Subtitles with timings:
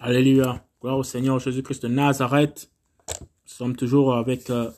[0.00, 0.64] Alléluia.
[0.80, 2.70] Gloire au Seigneur Jésus-Christ de Nazareth.
[3.20, 4.70] Nous sommes toujours avec euh,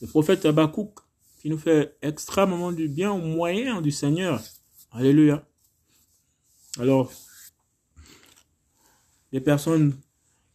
[0.00, 0.90] le prophète Habakkuk
[1.40, 4.42] qui nous fait extrêmement du bien au moyen du Seigneur.
[4.90, 5.46] Alléluia.
[6.80, 7.12] Alors,
[9.30, 9.96] les personnes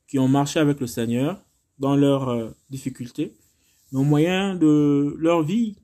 [0.07, 1.41] qui ont marché avec le Seigneur
[1.79, 3.33] dans leurs euh, difficultés,
[3.93, 5.77] mais au moyen de leur vie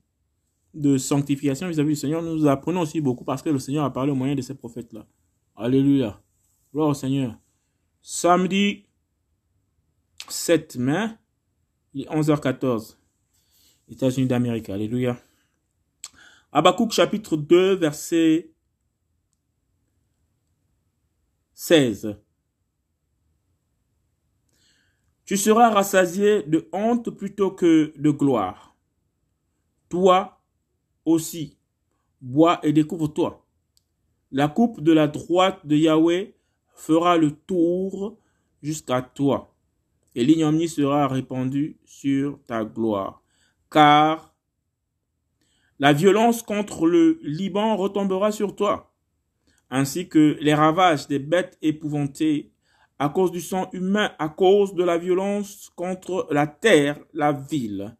[0.74, 4.12] de sanctification vis-à-vis du Seigneur, nous apprenons aussi beaucoup parce que le Seigneur a parlé
[4.12, 5.06] au moyen de ces prophètes-là.
[5.56, 6.20] Alléluia.
[6.74, 7.38] Gloire au Seigneur.
[8.04, 8.84] Samedi
[10.28, 11.06] 7 mai,
[11.94, 12.96] il est 11h14,
[13.88, 14.70] États-Unis d'Amérique.
[14.70, 15.16] Alléluia.
[16.50, 18.50] Habakkuk chapitre 2, verset
[21.54, 22.16] 16.
[25.24, 28.76] Tu seras rassasié de honte plutôt que de gloire.
[29.88, 30.42] Toi
[31.04, 31.56] aussi,
[32.20, 33.46] bois et découvre-toi.
[34.32, 36.34] La coupe de la droite de Yahweh
[36.74, 38.18] fera le tour
[38.62, 39.54] jusqu'à toi,
[40.14, 43.22] et l'ignominie sera répandue sur ta gloire.
[43.70, 44.34] Car
[45.78, 48.92] la violence contre le Liban retombera sur toi,
[49.70, 52.52] ainsi que les ravages des bêtes épouvantées
[52.98, 57.96] à cause du sang humain, à cause de la violence contre la terre, la ville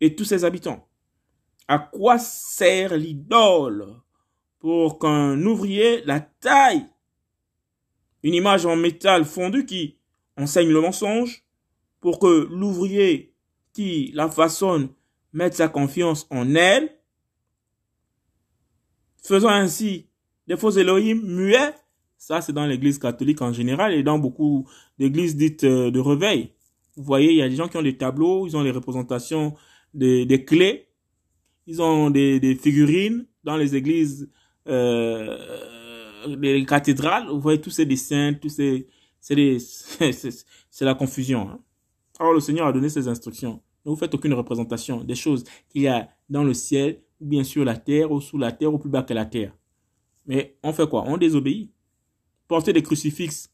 [0.00, 0.86] et tous ses habitants.
[1.66, 3.96] À quoi sert l'idole
[4.60, 6.86] pour qu'un ouvrier la taille?
[8.26, 9.98] Une image en métal fondu qui
[10.36, 11.44] enseigne le mensonge
[12.00, 13.32] pour que l'ouvrier
[13.72, 14.88] qui la façonne
[15.32, 16.90] mette sa confiance en elle,
[19.22, 20.08] faisant ainsi
[20.48, 21.72] des faux Elohim muets
[22.18, 24.68] ça, c'est dans l'église catholique en général et dans beaucoup
[24.98, 26.50] d'églises dites euh, de réveil.
[26.96, 29.54] Vous voyez, il y a des gens qui ont des tableaux, ils ont les représentations
[29.94, 30.88] des, clés,
[31.68, 34.28] ils ont des, des, figurines dans les églises,
[34.66, 35.38] euh,
[36.26, 37.28] les cathédrales.
[37.28, 38.88] Vous voyez tous ces dessins, tous ces,
[39.20, 41.48] c'est c'est la confusion.
[41.48, 41.60] Hein.
[42.32, 43.62] Le Seigneur a donné ses instructions.
[43.84, 47.44] Ne vous faites aucune représentation des choses qu'il y a dans le ciel, ou bien
[47.44, 49.54] sur la terre, ou sous la terre, ou plus bas que la terre.
[50.26, 51.04] Mais on fait quoi?
[51.06, 51.70] On désobéit
[52.48, 53.52] porter des crucifixes.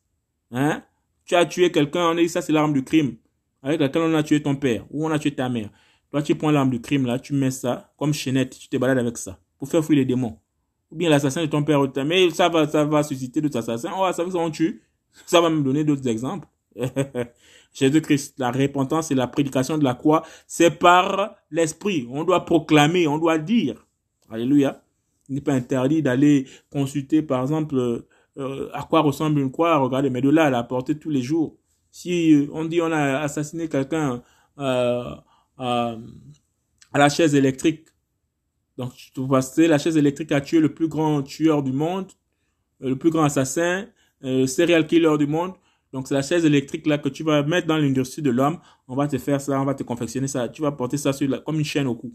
[0.51, 0.83] Hein?
[1.25, 3.17] Tu as tué quelqu'un, on dit ça c'est l'arme du crime.
[3.63, 5.71] Avec laquelle on a tué ton père ou on a tué ta mère.
[6.11, 8.99] Toi tu prends l'arme du crime là, tu mets ça comme chaînette, tu te balades
[8.99, 10.39] avec ça pour faire fuir les démons.
[10.93, 13.91] Ou bien l'assassin de ton père ou mère, ça va, ça va susciter d'autres assassins.
[13.97, 14.83] Oh, ça va, on tue.
[15.25, 16.47] Ça va me donner d'autres exemples.
[17.73, 22.07] Jésus-Christ, la repentance et la prédication de la croix, c'est par l'esprit.
[22.11, 23.87] On doit proclamer, on doit dire.
[24.31, 24.83] Alléluia.
[25.31, 28.05] Il n'est pas interdit d'aller consulter, par exemple,
[28.37, 31.23] euh, à quoi ressemble une croix, regardez, mais de là à la porter tous les
[31.23, 31.57] jours.
[31.91, 34.23] Si euh, on dit on a assassiné quelqu'un
[34.59, 35.15] euh,
[35.59, 35.97] à
[36.95, 37.89] la chaise électrique,
[38.79, 42.11] donc tu passer la chaise électrique a tué le plus grand tueur du monde,
[42.81, 43.87] le plus grand assassin,
[44.25, 45.53] euh, serial killer du monde.
[45.93, 48.59] Donc c'est la chaise électrique là que tu vas mettre dans l'industrie de l'homme.
[48.89, 50.49] On va te faire ça, on va te confectionner ça.
[50.49, 52.15] Tu vas porter ça sur la, comme une chaîne au cou.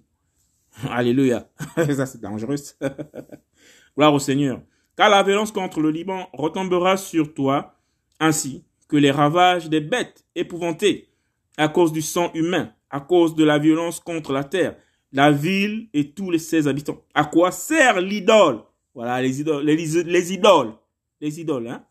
[0.89, 1.47] Alléluia.
[1.75, 2.55] ça c'est dangereux.
[3.95, 4.61] Gloire au Seigneur
[4.97, 7.75] car la violence contre le Liban retombera sur toi,
[8.19, 11.09] ainsi que les ravages des bêtes épouvantées,
[11.55, 14.75] à cause du sang humain, à cause de la violence contre la terre,
[15.11, 17.03] la ville et tous les ses habitants.
[17.13, 18.59] À quoi sert l'idole?
[18.93, 20.73] Voilà, les idoles, les, idoles,
[21.21, 21.85] les idoles, hein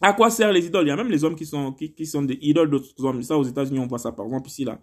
[0.00, 0.86] À quoi sert les idoles?
[0.86, 3.22] Il y a même les hommes qui sont, qui, sont des idoles d'autres hommes.
[3.22, 4.80] Ça, aux États-Unis, on voit ça, par exemple, ici, là.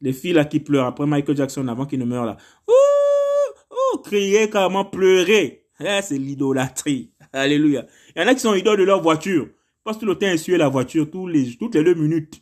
[0.00, 2.36] Les filles, là, qui pleurent après Michael Jackson, avant qu'il ne meure, là.
[2.66, 5.66] Ouh, ouh, crier, carrément pleurer.
[5.78, 7.12] Eh, c'est l'idolâtrie.
[7.32, 7.86] Alléluia.
[8.16, 9.48] Il y en a qui sont idoles de leur voiture.
[9.84, 12.40] Parce que le temps essuyer la voiture tous les, toutes les deux minutes.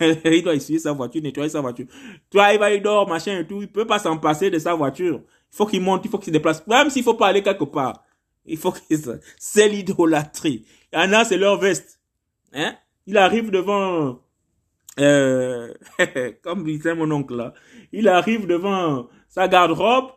[0.24, 1.86] il doit essuyer sa voiture, nettoyer sa voiture.
[2.30, 3.60] Toi, il va, il dort, machin et tout.
[3.60, 5.20] Il peut pas s'en passer de sa voiture.
[5.52, 6.66] Il faut qu'il monte, il faut qu'il se déplace.
[6.66, 8.04] Même s'il faut pas aller quelque part.
[8.46, 8.78] Il faut que
[9.38, 10.64] c'est l'idolâtrie.
[10.92, 12.00] Il a, c'est leur veste.
[12.52, 12.74] Hein?
[13.06, 14.20] Il arrive devant,
[14.98, 15.72] euh,
[16.42, 17.54] comme disait mon oncle là.
[17.92, 20.12] Il arrive devant sa garde-robe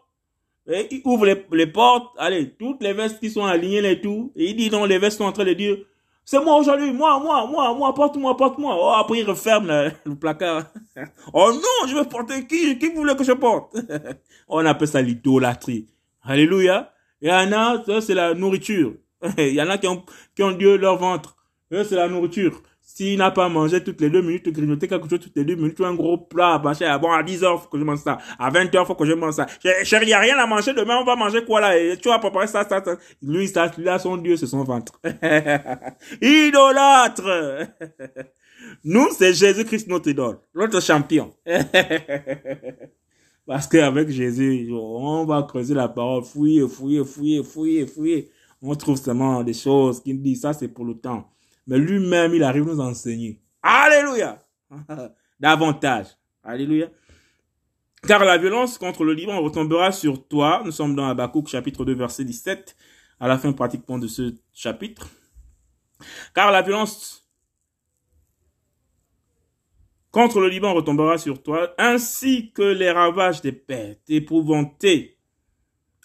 [0.67, 4.31] et il ouvre les, les, portes, allez, toutes les vestes qui sont alignées et tout.
[4.35, 5.77] Et il dit non, les vestes sont en train de dire,
[6.25, 8.75] c'est moi aujourd'hui, moi, moi, moi, moi, porte-moi, porte-moi.
[8.79, 10.65] Oh, après il referme le, placard.
[11.33, 13.75] oh non, je veux porter qui, qui voulait que je porte?
[14.47, 15.87] On appelle ça l'idolâtrie.
[16.23, 16.93] Alléluia.
[17.21, 18.93] Il y en a, c'est la nourriture.
[19.37, 20.03] il y en a qui ont,
[20.35, 21.35] qui ont Dieu leur ventre.
[21.71, 22.61] C'est la nourriture.
[22.95, 25.81] S'il n'a pas mangé toutes les deux minutes, grignoter quelque chose toutes les deux minutes,
[25.81, 28.19] un gros plat, machin, bon, à 10 heures, faut que je mange ça.
[28.37, 29.47] À 20 heures, faut que je mange ça.
[29.83, 31.75] Chérie, il n'y a rien à manger demain, on va manger quoi là?
[31.75, 32.95] Et tu vas préparer ça, ça, ça.
[33.19, 35.01] Lui, ça, lui, là, son Dieu, c'est son ventre.
[36.21, 37.67] Idolâtre!
[38.83, 40.37] Nous, c'est Jésus-Christ, notre idole.
[40.53, 41.33] Notre champion.
[43.47, 48.29] Parce qu'avec Jésus, on va creuser la parole, fouiller, fouiller, fouiller, fouiller, fouiller.
[48.61, 51.32] On trouve seulement des choses qui disent ça, c'est pour le temps.
[51.67, 53.41] Mais lui-même, il arrive nous enseigner.
[53.61, 54.39] Alléluia.
[55.39, 56.07] Davantage.
[56.43, 56.87] Alléluia.
[58.05, 60.61] Car la violence contre le Liban retombera sur toi.
[60.65, 62.75] Nous sommes dans Habakkuk chapitre 2 verset 17,
[63.19, 65.07] à la fin pratiquement de ce chapitre.
[66.35, 67.29] Car la violence
[70.11, 75.17] contre le Liban retombera sur toi, ainsi que les ravages des bêtes épouvantées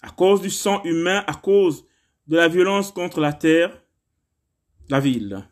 [0.01, 1.85] à cause du sang humain, à cause
[2.27, 3.83] de la violence contre la terre,
[4.89, 5.47] la ville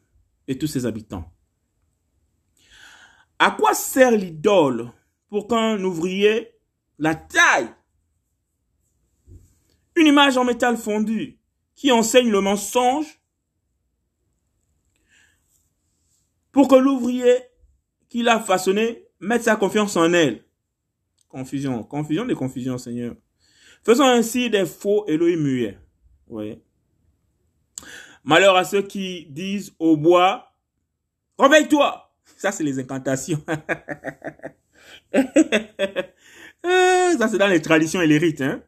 [0.48, 1.32] et tous ses habitants.
[3.40, 4.92] À quoi sert l'idole
[5.30, 6.52] pour qu'un ouvrier
[6.98, 7.70] la taille?
[9.96, 11.40] Une image en métal fondu
[11.76, 13.22] qui enseigne le mensonge
[16.52, 17.36] pour que l'ouvrier
[18.10, 20.44] qui l'a façonné mette sa confiance en elle.
[21.28, 23.16] Confusion, confusion des confusions, Seigneur.
[23.84, 25.78] Faisons ainsi des faux Elohim muets.
[28.28, 30.52] Malheur à ceux qui disent au bois,
[31.40, 32.12] réveille-toi.
[32.36, 33.42] Ça, c'est les incantations.
[36.62, 38.42] Ça, c'est dans les traditions et les rites.
[38.42, 38.62] Hein.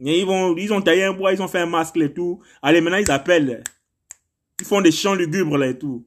[0.00, 2.42] ils, vont, ils ont taillé un bois, ils ont fait un masque et tout.
[2.60, 3.62] Allez, maintenant, ils appellent.
[4.60, 6.04] Ils font des chants lugubres là et tout.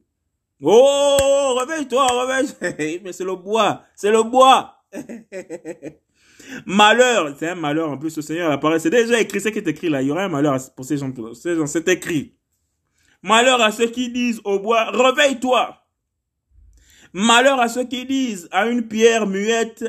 [0.60, 3.00] Oh, réveille-toi, réveille.
[3.04, 4.84] Mais c'est le bois, c'est le bois.
[6.66, 8.80] malheur, c'est un malheur en plus, le Seigneur apparaît.
[8.80, 10.02] C'est déjà écrit, ce qui est écrit là.
[10.02, 11.10] Il y aura un malheur pour ces gens.
[11.32, 12.36] Ces gens c'est écrit.
[13.22, 15.78] Malheur à ceux qui disent au bois, réveille-toi.
[17.12, 19.84] Malheur à ceux qui disent à une pierre muette,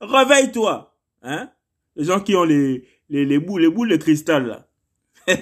[0.00, 0.94] réveille-toi.
[1.22, 1.50] Hein?
[1.94, 4.68] Les gens qui ont les, les, les boules, les boules de cristal là.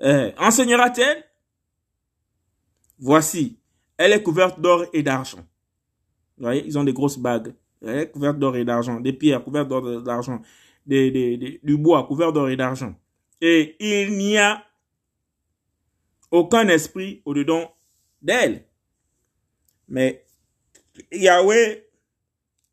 [0.00, 1.24] eh, Enseignera-t-elle?
[2.98, 3.58] Voici,
[3.96, 5.44] elle est couverte d'or et d'argent.
[6.36, 7.54] Vous voyez, ils ont des grosses bagues.
[7.82, 10.40] Elle est couverte d'or et d'argent, des pierres couvertes d'or et d'argent,
[10.86, 12.94] du bois couvert d'or et d'argent.
[13.40, 14.62] Et il n'y a
[16.30, 17.74] aucun esprit au-dedans
[18.22, 18.64] d'elle.
[19.88, 20.24] Mais
[21.12, 21.84] Yahweh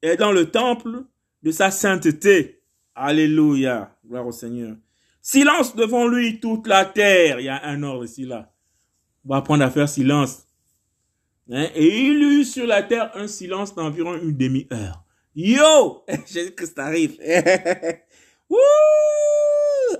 [0.01, 1.03] est dans le temple
[1.43, 2.61] de sa sainteté.
[2.95, 3.95] Alléluia.
[4.05, 4.75] Gloire au Seigneur.
[5.21, 7.39] Silence devant lui toute la terre.
[7.39, 8.53] Il y a un ordre ici là.
[9.25, 10.45] On va apprendre à faire silence.
[11.51, 11.67] Hein?
[11.75, 15.03] Et il eut sur la terre un silence d'environ une demi-heure.
[15.35, 16.03] Yo!
[16.27, 17.19] Jésus-Christ arrive.
[18.49, 18.59] Wouh!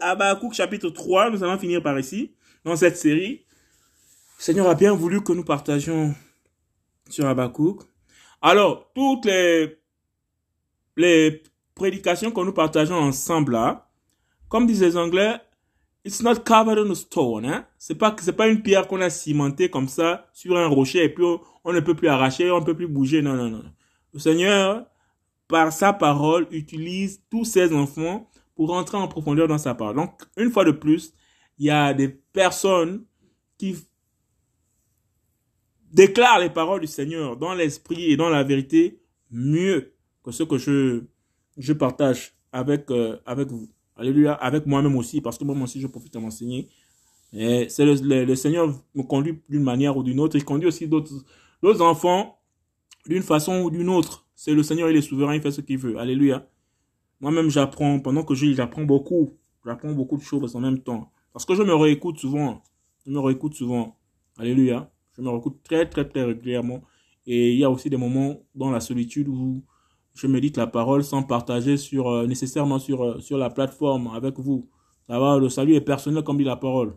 [0.02, 3.45] Habakkuk chapitre 3, nous allons finir par ici, dans cette série.
[4.38, 6.14] Le Seigneur a bien voulu que nous partagions
[7.10, 7.82] sur Habakkuk.
[8.42, 9.80] Alors, toutes les,
[10.98, 11.44] les
[11.74, 13.90] prédications que nous partageons ensemble là,
[14.50, 15.40] comme disent les Anglais,
[16.04, 17.66] it's not covered in stone, hein.
[17.78, 21.10] C'est pas, c'est pas une pierre qu'on a cimentée comme ça sur un rocher et
[21.10, 21.24] puis
[21.64, 23.22] on, ne peut plus arracher, on ne peut plus bouger.
[23.22, 23.64] Non, non, non.
[24.14, 24.86] Le Seigneur,
[25.48, 29.96] par sa parole, utilise tous ses enfants pour rentrer en profondeur dans sa parole.
[29.96, 31.14] Donc, une fois de plus,
[31.58, 33.06] il y a des personnes
[33.58, 33.76] qui
[35.96, 39.00] déclare les paroles du Seigneur dans l'esprit et dans la vérité
[39.32, 39.94] mieux
[40.24, 41.04] que ce que je,
[41.58, 43.70] je partage avec, euh, avec vous.
[43.96, 46.68] Alléluia, avec moi-même aussi, parce que moi aussi je profite à m'enseigner.
[47.32, 50.36] Et c'est le, le, Seigneur me conduit d'une manière ou d'une autre.
[50.36, 51.14] Il conduit aussi d'autres,
[51.82, 52.40] enfants
[53.08, 54.28] d'une façon ou d'une autre.
[54.36, 55.98] C'est le Seigneur, il est souverain, il fait ce qu'il veut.
[55.98, 56.46] Alléluia.
[57.22, 59.38] Moi-même, j'apprends, pendant que je j'apprends beaucoup.
[59.66, 61.12] J'apprends beaucoup de choses en même temps.
[61.32, 62.62] Parce que je me réécoute souvent.
[63.06, 63.98] Je me réécoute souvent.
[64.38, 64.92] Alléluia.
[65.18, 66.82] Je me recoute très, très, très régulièrement.
[67.28, 69.64] Et il y a aussi des moments dans la solitude où
[70.14, 74.40] je médite la parole sans partager sur, euh, nécessairement sur, euh, sur la plateforme avec
[74.40, 74.70] vous.
[75.10, 76.96] Le salut est personnel comme dit la parole.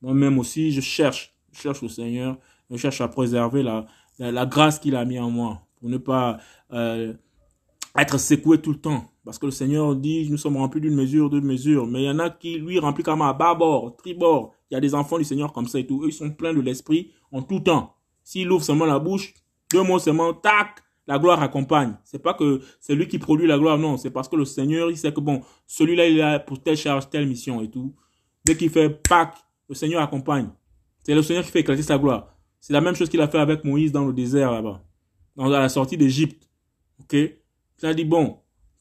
[0.00, 2.38] Moi-même aussi, je cherche, je cherche le Seigneur,
[2.70, 3.86] je cherche à préserver la,
[4.18, 6.38] la, grâce qu'il a mis en moi pour ne pas
[6.72, 7.14] euh,
[7.96, 9.10] être secoué tout le temps.
[9.24, 11.86] Parce que le Seigneur dit, nous sommes remplis d'une mesure, d'une mesure.
[11.86, 14.52] Mais il y en a qui, lui, remplit comme à bâbord, tribord.
[14.70, 16.02] Il y a des enfants du Seigneur comme ça et tout.
[16.02, 17.94] Eux, ils sont pleins de l'esprit en tout temps.
[18.22, 19.32] S'il ouvre seulement la bouche,
[19.72, 21.96] deux mots seulement, tac, la gloire accompagne.
[22.04, 23.96] C'est pas que c'est lui qui produit la gloire, non.
[23.96, 27.08] C'est parce que le Seigneur, il sait que bon, celui-là, il a pour telle charge,
[27.08, 27.94] telle mission et tout.
[28.44, 30.50] Dès qu'il fait Pâques, le Seigneur accompagne.
[31.02, 32.34] C'est le Seigneur qui fait éclater sa gloire.
[32.60, 34.82] C'est la même chose qu'il a fait avec Moïse dans le désert là-bas.
[35.36, 36.48] Dans la sortie d'Égypte.
[37.00, 37.16] Ok?
[37.82, 38.38] Il a dit, bon,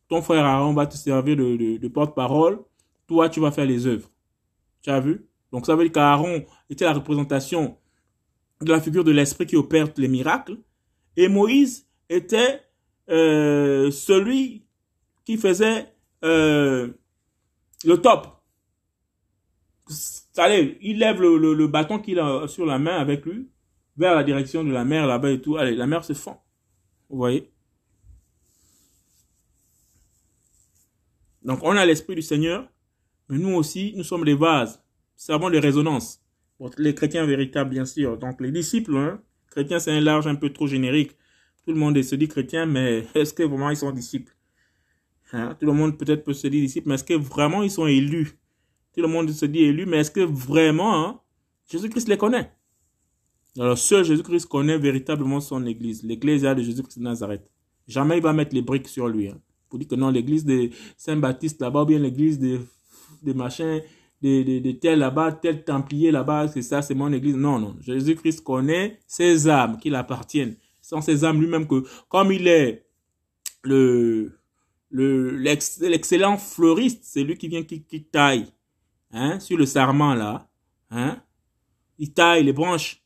[0.08, 2.60] ton frère Aaron va te servir de, de porte-parole.
[3.08, 4.10] Toi, tu vas faire les œuvres.
[4.82, 5.28] Tu as vu?
[5.54, 7.78] Donc ça veut dire qu'Aaron était la représentation
[8.60, 10.58] de la figure de l'esprit qui opère les miracles.
[11.16, 12.62] Et Moïse était
[13.10, 14.66] euh, celui
[15.26, 16.90] qui faisait euh,
[17.86, 18.28] le top.
[20.38, 23.50] Allez, il lève le, bâton qu'il a sur la main avec lui
[23.96, 25.58] vers la direction de la mer là-bas et tout.
[25.58, 26.44] Allez, la mer se fend.
[27.10, 27.53] Vous voyez?
[31.44, 32.68] Donc on a l'esprit du Seigneur,
[33.30, 34.84] mais nous aussi, nous sommes des vases
[35.16, 36.22] servant de résonance.
[36.78, 38.18] les chrétiens véritables, bien sûr.
[38.18, 41.12] Donc, les disciples, hein, chrétiens, c'est un large un peu trop générique.
[41.66, 44.36] Tout le monde se dit chrétien, mais est-ce que vraiment ils sont disciples?
[45.32, 45.56] Hein?
[45.60, 48.38] Tout le monde peut-être peut se dire disciples, mais est-ce que vraiment ils sont élus?
[48.94, 51.20] Tout le monde se dit élus, mais est-ce que vraiment hein,
[51.72, 52.52] Jésus-Christ les connaît?
[53.58, 57.50] Alors, seul Jésus-Christ connaît véritablement son église, l'église de Jésus-Christ de Nazareth.
[57.88, 59.30] Jamais il va mettre les briques sur lui.
[59.30, 59.40] Hein.
[59.74, 62.60] Pour dire que non, l'église de Saint-Baptiste là-bas, ou bien l'église de,
[63.24, 63.80] de machin,
[64.22, 67.36] de, de, tel là-bas, tel templier là-bas, c'est ça, c'est mon église.
[67.36, 67.76] Non, non.
[67.82, 70.56] Jésus-Christ connaît ses âmes qui l'appartiennent.
[70.80, 72.86] Sont ses âmes lui-même que, comme il est
[73.64, 74.38] le,
[74.92, 78.46] le, l'excellent fleuriste, c'est lui qui vient, qui, qui taille,
[79.12, 80.48] hein, sur le sarment là,
[80.92, 81.18] hein.
[81.98, 83.02] Il taille les branches.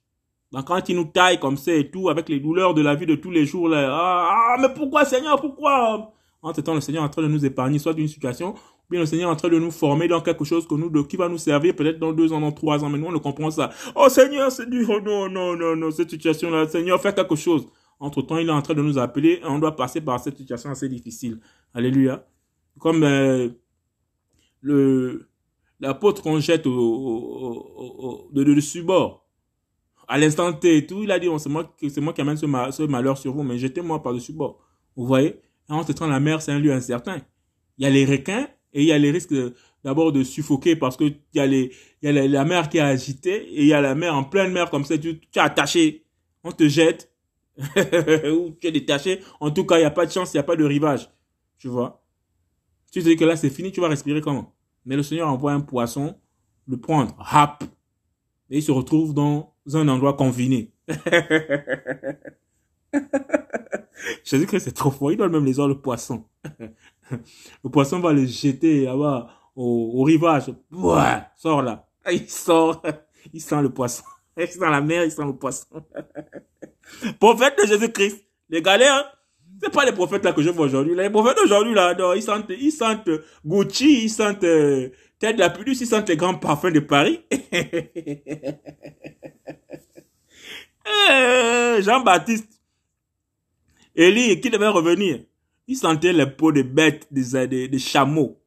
[0.51, 3.05] Donc quand il nous taille comme ça et tout, avec les douleurs de la vie
[3.05, 6.13] de tous les jours, là, ah, ah mais pourquoi Seigneur, pourquoi?
[6.41, 8.91] En ce temps, le Seigneur est en train de nous épargner, soit d'une situation, ou
[8.91, 10.67] bien le Seigneur est en train de nous former dans quelque chose
[11.09, 13.17] qui va nous servir peut-être dans deux ans, dans trois ans, mais nous, on ne
[13.17, 13.71] comprend ça.
[13.95, 17.67] Oh Seigneur, c'est dur, oh non, non, non, non, cette situation-là, Seigneur, fais quelque chose.
[17.99, 20.37] Entre temps, il est en train de nous appeler et on doit passer par cette
[20.37, 21.39] situation assez difficile.
[21.73, 22.25] Alléluia.
[22.79, 23.49] Comme euh,
[24.61, 25.27] le
[25.79, 29.27] l'apôtre qu'on jette au, de, de, de bord
[30.07, 33.17] à l'instant T tout, il a dit, c'est moi, moi qui amène ce, ce, malheur
[33.17, 34.59] sur vous, mais jetez-moi par-dessus bord.
[34.95, 35.39] Vous voyez?
[35.69, 37.21] En ce temps, la mer, c'est un lieu incertain.
[37.77, 39.33] Il y a les requins et il y a les risques
[39.83, 41.71] d'abord de suffoquer parce que il y a les,
[42.01, 44.23] il y a la, mer qui est agitée et il y a la mer en
[44.23, 46.05] pleine mer comme ça, tu, tu es attaché.
[46.43, 47.11] On te jette.
[47.57, 49.21] ou tu es détaché.
[49.39, 51.09] En tout cas, il n'y a pas de chance, il n'y a pas de rivage.
[51.57, 52.03] Tu vois?
[52.91, 54.53] Tu te dis que là, c'est fini, tu vas respirer comment?
[54.85, 56.15] Mais le Seigneur envoie un poisson,
[56.67, 57.63] le prendre, rap.
[58.49, 60.71] Et il se retrouve dans un endroit confiné.
[64.29, 65.11] Jésus-Christ c'est trop fort.
[65.11, 66.25] Il donne même les airs le poisson.
[67.11, 70.53] le poisson va le jeter là-bas au, au, rivage.
[70.71, 71.87] Ouais, sort là.
[72.11, 72.83] Il sort.
[73.33, 74.03] Il sent le poisson.
[74.37, 75.65] Il sent la mer, il sent le poisson.
[77.19, 78.23] Prophète de Jésus-Christ.
[78.49, 79.03] Les galères, hein?
[79.61, 80.95] c'est pas les prophètes là que je vois aujourd'hui.
[80.95, 83.09] Les prophètes d'aujourd'hui là, ils sentent, ils sentent
[83.43, 87.21] Gucci, ils sentent euh, Tête de la plus ils sentent les grands parfums de Paris.
[90.89, 92.56] Eh, Jean-Baptiste,
[93.97, 95.21] Élie, qui devait revenir,
[95.67, 98.39] il sentait les peaux de bêtes, des, des, chameaux.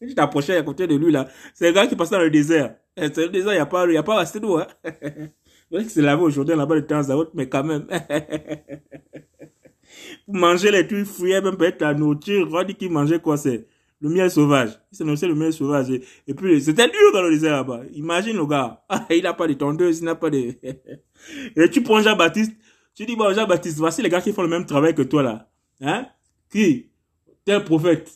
[0.00, 2.76] Tu t'approchais à côté de lui, là, c'est le gars qui passait dans le désert.
[2.96, 4.68] Eh, c'est le désert, il n'y a pas, assez d'eau, hein.
[5.72, 7.86] Il s'est lavé aujourd'hui là-bas de temps à autre, mais quand même.
[10.26, 13.66] Pour manger les trucs fouillés, même peut-être la nourriture, on dit qu'il mangeait quoi, c'est
[14.00, 14.70] le miel sauvage.
[14.92, 15.90] Il s'est le miel sauvage.
[15.90, 17.82] Et, puis, c'était dur dans le désert là-bas.
[17.92, 18.82] Imagine le gars.
[19.10, 20.54] il n'a pas de tondeuse, il n'a pas de...
[21.56, 22.52] et tu prends Jean-Baptiste.
[22.94, 25.48] Tu dis, bon, Jean-Baptiste, voici les gars qui font le même travail que toi là.
[25.80, 26.06] Hein?
[26.50, 26.90] Qui?
[27.44, 28.10] Tel prophète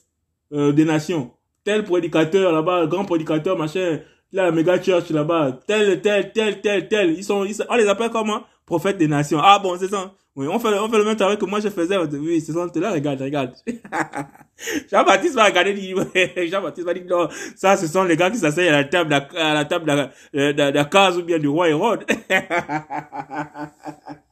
[0.53, 1.33] euh, des nations.
[1.65, 4.01] Tel prédicateur là-bas, grand prédicateur, machin.
[4.33, 5.61] Là, méga church là-bas.
[5.67, 7.11] Tel, tel, tel, tel, tel.
[7.13, 8.43] Ils sont, ils, on les appelle comment?
[8.67, 9.39] Prophètes des nations.
[9.43, 10.13] Ah bon, c'est ça.
[10.37, 11.97] Oui, on fait, on fait le même travail que moi je faisais.
[11.97, 13.53] Oui, c'est ça, là, regarde, regarde.
[14.91, 15.75] Jean-Baptiste va regarder,
[16.51, 19.55] Jean-Baptiste va dire, non, ça, ce sont les gars qui s'asseyent à la table, à
[19.55, 22.05] la table de la, de la case ou bien du roi Hérode.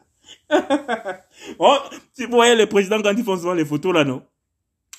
[1.58, 1.76] oh,
[2.18, 4.22] vous voyez les présidents quand ils font souvent les photos là, non?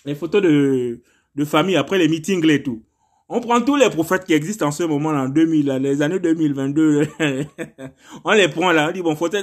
[0.05, 1.01] Les photos de,
[1.35, 2.83] de famille après les meetings et tout.
[3.29, 7.07] On prend tous les prophètes qui existent en ce moment, en 2000, les années 2022.
[8.23, 9.37] on les prend là, on dit, bon, photo,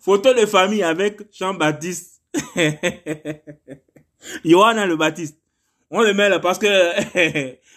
[0.00, 2.22] photo de famille avec Jean-Baptiste.
[4.44, 5.38] Johanna le Baptiste.
[5.90, 6.66] On le met là parce que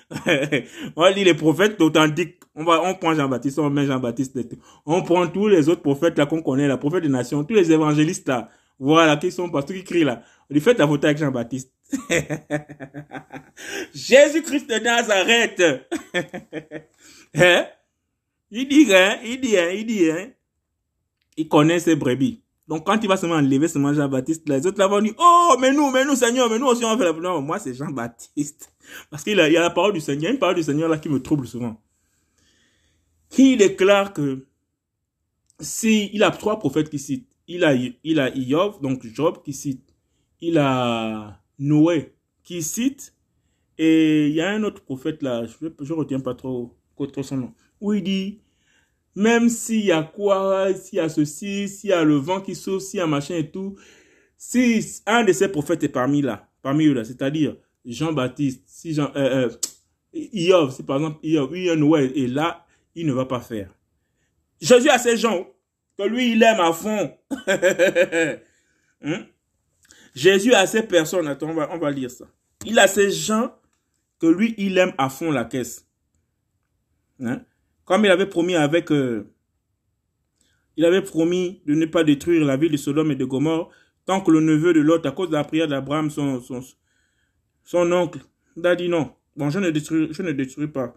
[0.96, 2.42] on dit les prophètes authentiques.
[2.56, 4.40] On va, on prend Jean-Baptiste, on met Jean-Baptiste.
[4.86, 7.72] On prend tous les autres prophètes là qu'on connaît, la prophète des nations, tous les
[7.72, 8.50] évangélistes là.
[8.80, 10.24] Voilà, qui sont partout, qui crient là.
[10.50, 11.74] Dit, faites la photo avec Jean-Baptiste.
[13.94, 15.64] Jésus-Christ de Nazareth.
[17.36, 17.66] hein?
[18.52, 19.18] Il dit, hein?
[19.24, 19.70] Il dit, hein?
[19.72, 20.30] Il dit, hein?
[21.36, 22.42] Il connaît ses brebis.
[22.68, 25.72] Donc, quand il va seulement enlever seulement Jean-Baptiste, les autres là vont dire, oh, mais
[25.72, 28.74] nous, mais nous, Seigneur, mais nous aussi on fait la, non, moi c'est Jean-Baptiste.
[29.10, 31.22] Parce qu'il y a la parole du Seigneur, une parole du Seigneur là qui me
[31.22, 31.82] trouble souvent.
[33.30, 34.46] Qui déclare que
[35.60, 37.30] si, il a trois prophètes qui citent.
[37.48, 39.94] Il a, il a Iov, donc Job qui cite.
[40.42, 43.14] Il a Noé qui cite,
[43.78, 47.38] et il y a un autre prophète là, je ne retiens pas trop, trop son
[47.38, 48.40] nom, où il dit,
[49.18, 52.54] même s'il y a quoi, s'il y a ceci, s'il y a le vent qui
[52.54, 53.76] souffle, s'il y a machin et tout,
[54.38, 59.12] si un de ces prophètes est parmi là, parmi eux là, c'est-à-dire Jean-Baptiste, si Jean,
[59.16, 59.50] euh,
[60.14, 63.74] euh, si par exemple Iov, oui, Noé est là, il ne va pas faire.
[64.62, 65.48] Jésus a ces gens
[65.98, 67.18] que lui, il aime à fond.
[69.02, 69.26] hein?
[70.14, 72.26] Jésus a ces personnes, attends, on va, on va lire ça.
[72.68, 73.52] Il a ces gens
[74.20, 75.88] que lui, il aime à fond la caisse.
[77.20, 77.42] Hein?
[77.88, 78.92] Comme il avait promis avec...
[78.92, 79.34] Euh,
[80.76, 83.72] il avait promis de ne pas détruire la ville de Sodome et de Gomorre
[84.06, 86.62] tant que le neveu de Lot, à cause de la prière d'Abraham, son, son,
[87.64, 88.20] son oncle,
[88.64, 89.12] a dit non.
[89.36, 90.96] Bon, je ne détruis, je ne détruis pas.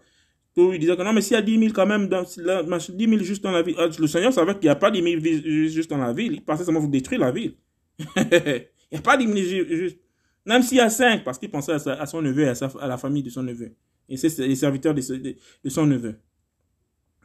[0.53, 2.35] Pour lui disait que non, mais s'il y a 10 000 quand même, dans, 10
[2.35, 5.67] 000 juste dans la ville, ah, le Seigneur savait qu'il n'y a pas 10 000
[5.69, 6.33] juste dans la ville.
[6.33, 7.55] Il pensait seulement vous détruire la ville.
[7.99, 9.97] il n'y a pas 10 000 juste.
[10.45, 12.97] Même s'il y a 5, parce qu'il pensait à, son neveu et à, à, la
[12.97, 13.75] famille de son neveu.
[14.09, 16.15] Et c'est les serviteurs de, de, son neveu.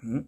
[0.07, 0.21] Hmm.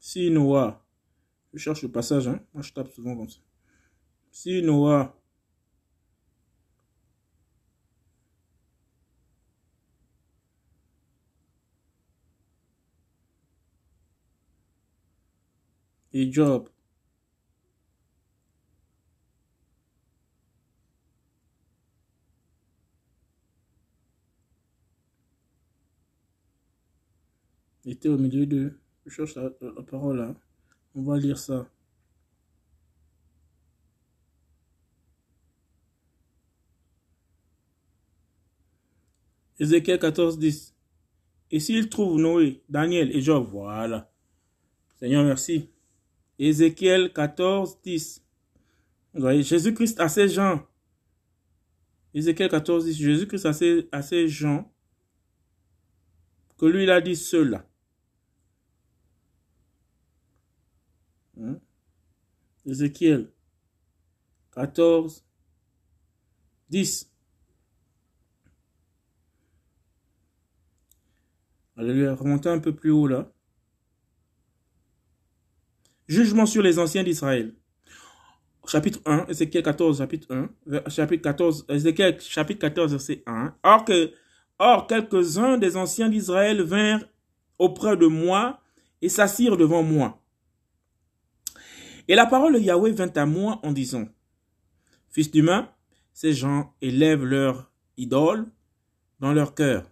[0.00, 0.82] Si Noah,
[1.54, 3.40] je cherche le passage, hein, moi je tape souvent comme ça.
[4.32, 5.14] Si Noah
[16.12, 16.68] et Job.
[27.84, 28.72] Était au milieu de...
[29.06, 29.50] Je cherche la,
[29.82, 30.34] parole là.
[30.94, 31.68] On va lire ça.
[39.58, 40.74] Ézéchiel 14, 10.
[41.50, 44.10] Et s'il trouve Noé, Daniel et Job, voilà.
[44.96, 45.68] Seigneur, merci.
[46.38, 48.24] Ézéchiel 14, 10.
[49.14, 50.66] Vous voyez, Jésus-Christ a ses gens.
[52.14, 52.96] Ézéchiel 14, 10.
[52.96, 54.72] Jésus-Christ a ses, a ses gens
[56.62, 57.66] que lui, il a dit cela.
[61.36, 61.58] Hein?
[62.66, 63.30] Ézéchiel
[64.52, 65.24] 14,
[66.70, 67.10] 10.
[71.76, 72.14] Alléluia.
[72.14, 73.32] Remontez un peu plus haut là.
[76.06, 77.54] Jugement sur les anciens d'Israël.
[78.66, 83.56] Chapitre 1, Ézéchiel 14, chapitre 1, chapitre 14, Ézéchiel chapitre 14, verset 1.
[83.64, 84.12] Or, que,
[84.58, 87.04] or quelques-uns des anciens d'Israël vinrent
[87.58, 88.60] auprès de moi
[89.00, 90.21] et s'assirent devant moi.
[92.08, 94.08] Et la parole de Yahweh vint à moi en disant,
[95.10, 95.70] Fils d'humain,
[96.12, 98.50] ces gens élèvent leur idole
[99.20, 99.90] dans leur cœur,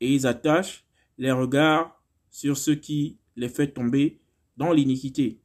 [0.00, 0.84] et ils attachent
[1.16, 4.20] les regards sur ce qui les fait tomber
[4.56, 5.40] dans l'iniquité.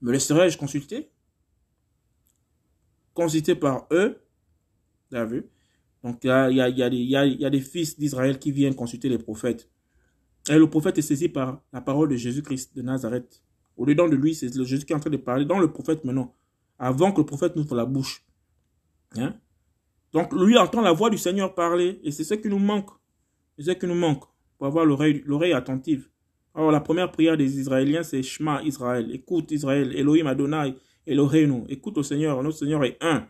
[0.00, 1.10] Me laisserai-je consulter?
[3.14, 4.22] Consulté par eux,
[5.10, 5.46] vous avez vu?
[6.04, 9.68] Donc il y a, des fils d'Israël qui viennent consulter les prophètes.
[10.48, 13.42] Et le prophète est saisi par la parole de Jésus-Christ de Nazareth.
[13.78, 16.04] Au-dedans de lui, c'est le Jésus qui est en train de parler dans le prophète
[16.04, 16.34] maintenant,
[16.78, 18.24] avant que le prophète n'ouvre la bouche.
[19.16, 19.34] Hein?
[20.12, 22.90] Donc lui entend la voix du Seigneur parler, et c'est ce qui nous manque.
[23.56, 24.24] C'est ce qui nous manque,
[24.58, 26.08] pour avoir l'oreille attentive.
[26.54, 29.08] Alors la première prière des Israéliens, c'est Shema Israël.
[29.12, 30.74] Écoute Israël, Elohim Adonai,
[31.06, 31.64] Elohenu.
[31.68, 33.28] Écoute au Seigneur, notre Seigneur est un.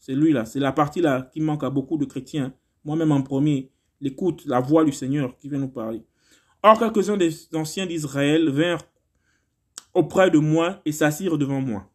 [0.00, 2.52] C'est lui là, c'est la partie là qui manque à beaucoup de chrétiens.
[2.84, 6.02] Moi-même en premier, l'écoute, la voix du Seigneur qui vient nous parler.
[6.62, 8.84] Or, quelques-uns des anciens d'Israël vinrent
[9.94, 11.90] auprès de moi et s'assirent devant moi.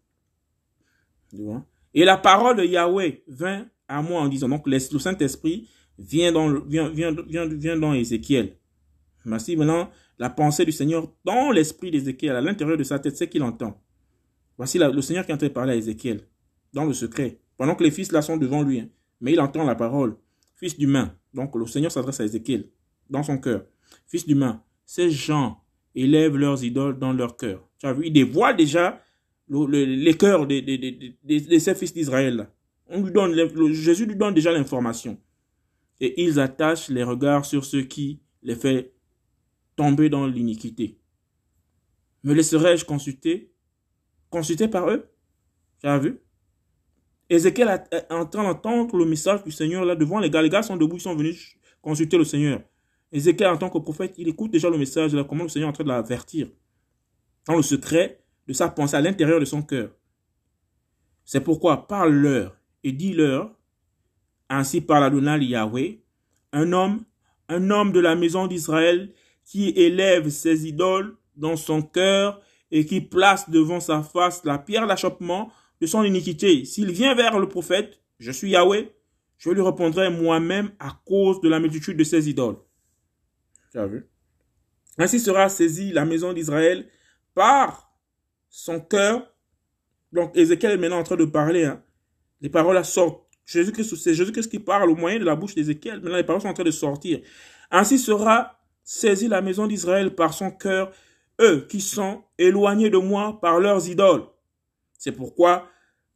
[1.93, 6.59] Et la parole de Yahweh vint à moi en disant, donc le Saint-Esprit vient dans,
[6.62, 8.55] vient, vient, vient, vient dans Ézéchiel.
[9.25, 13.29] Merci maintenant la pensée du Seigneur dans l'esprit d'Ézéchiel, à l'intérieur de sa tête, c'est
[13.29, 13.81] qu'il entend.
[14.57, 16.21] Voici le Seigneur qui est en train de parler à Ézéchiel,
[16.73, 18.81] dans le secret, pendant que les fils là sont devant lui.
[18.81, 18.89] Hein.
[19.21, 20.17] mais il entend la parole.
[20.55, 21.15] Fils d'humain.
[21.33, 22.69] Donc le Seigneur s'adresse à Ézéchiel,
[23.09, 23.65] dans son cœur.
[24.07, 25.63] Fils d'humain, ces gens
[25.95, 27.67] élèvent leurs idoles dans leur cœur.
[27.80, 29.02] Tu as vu, ils dévoilent déjà
[29.49, 32.49] les cœurs de, de, ces fils d'Israël.
[32.88, 33.34] On lui donne,
[33.73, 35.19] Jésus lui donne déjà l'information.
[35.99, 38.93] Et ils attachent les regards sur ce qui les fait
[39.75, 40.97] tomber dans l'iniquité.
[42.23, 43.52] Me laisserai-je consulter
[44.30, 45.10] Consulter par eux?
[45.80, 46.19] Tu as vu?
[47.30, 50.41] Ézéchiel est en train d'entendre le message du Seigneur là devant les gars.
[50.41, 52.62] Les sont debout, ils sont venus consulter le Seigneur.
[53.11, 55.71] Ézéchiel, en tant que prophète, il écoute déjà le message là, comment le Seigneur est
[55.71, 56.47] en train de l'avertir.
[57.47, 59.91] Dans le secret de sa pensée à l'intérieur de son cœur.
[61.25, 63.51] C'est pourquoi parle-leur et dis-leur,
[64.49, 65.99] ainsi parle Adonai Yahweh,
[66.53, 67.03] un homme,
[67.47, 69.13] un homme de la maison d'Israël
[69.45, 72.41] qui élève ses idoles dans son cœur
[72.71, 76.65] et qui place devant sa face la pierre d'achoppement de son iniquité.
[76.65, 78.91] S'il vient vers le prophète, je suis Yahweh,
[79.37, 82.57] je lui répondrai moi-même à cause de la multitude de ses idoles.
[84.97, 86.88] Ainsi sera saisie la maison d'Israël
[87.34, 87.93] par
[88.49, 89.34] son cœur.
[90.12, 91.65] Donc Ézéchiel est maintenant en train de parler.
[91.65, 91.84] Hein.
[92.41, 93.25] Les paroles sortent.
[93.45, 96.01] Jésus-Christ, c'est Jésus-Christ qui parle au moyen de la bouche d'Ézéchiel.
[96.01, 97.21] Maintenant les paroles sont en train de sortir.
[97.71, 100.91] Ainsi sera saisit la maison d'Israël par son cœur,
[101.39, 104.25] eux qui sont éloignés de moi par leurs idoles.
[104.97, 105.69] C'est pourquoi,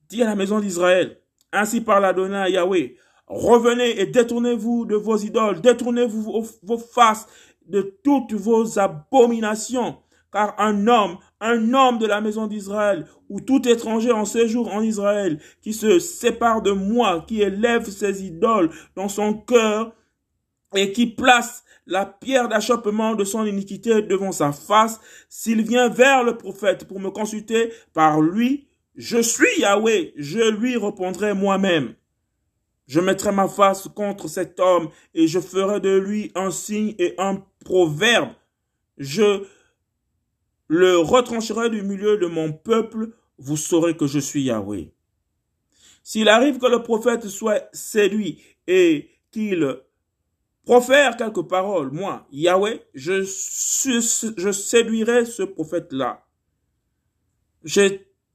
[0.09, 1.19] dis à la maison d'Israël,
[1.51, 7.27] ainsi parle Adonai Yahweh, revenez et détournez-vous de vos idoles, détournez-vous vos, faces
[7.65, 9.97] de toutes vos abominations,
[10.31, 14.81] car un homme, un homme de la maison d'Israël, ou tout étranger en séjour en
[14.81, 19.93] Israël, qui se sépare de moi, qui élève ses idoles dans son cœur,
[20.75, 26.23] et qui place la pierre d'achoppement de son iniquité devant sa face, s'il vient vers
[26.23, 31.95] le prophète pour me consulter par lui, je suis Yahweh, je lui répondrai moi-même.
[32.87, 37.15] Je mettrai ma face contre cet homme et je ferai de lui un signe et
[37.17, 38.33] un proverbe.
[38.97, 39.45] Je
[40.67, 44.91] le retrancherai du milieu de mon peuple, vous saurez que je suis Yahweh.
[46.03, 49.79] S'il arrive que le prophète soit séduit et qu'il
[50.65, 53.23] profère quelques paroles, moi, Yahweh, je,
[54.51, 56.25] séduirai ce prophète-là.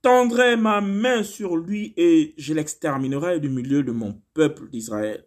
[0.01, 5.25] J'étendrai ma main sur lui et je l'exterminerai du milieu de mon peuple d'Israël.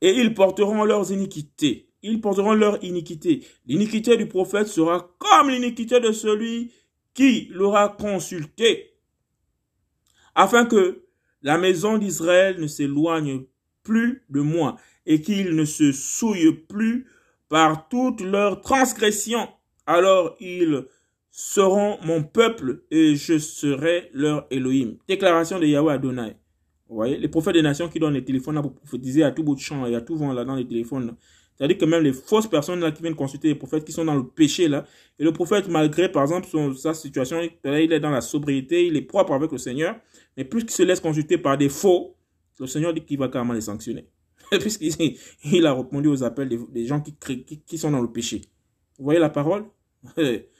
[0.00, 1.90] Et ils porteront leurs iniquités.
[2.02, 3.46] Ils porteront leur iniquité.
[3.66, 6.72] L'iniquité du prophète sera comme l'iniquité de celui
[7.12, 8.94] qui l'aura consulté,
[10.34, 11.04] afin que
[11.42, 13.42] la maison d'Israël ne s'éloigne
[13.82, 17.06] plus de moi et qu'ils ne se souillent plus
[17.50, 19.48] par toutes leurs transgressions.
[19.86, 20.86] Alors ils
[21.38, 24.96] seront mon peuple et je serai leur Elohim.
[25.06, 26.34] Déclaration de Yahweh Adonai.
[26.88, 29.44] Vous voyez, les prophètes des nations qui donnent les téléphones là pour prophétiser à tout
[29.44, 31.14] bout de champ et à tout vent là dans les téléphones.
[31.54, 34.14] C'est-à-dire que même les fausses personnes là qui viennent consulter les prophètes qui sont dans
[34.14, 34.86] le péché là,
[35.18, 39.02] et le prophète malgré par exemple sa situation, il est dans la sobriété, il est
[39.02, 39.94] propre avec le Seigneur,
[40.38, 42.16] mais plus qu'il se laisse consulter par des faux,
[42.58, 44.08] le Seigneur dit qu'il va carrément les sanctionner.
[44.60, 47.14] puisqu'il il a répondu aux appels des, gens qui,
[47.66, 48.40] qui, sont dans le péché.
[48.96, 49.66] Vous voyez la parole?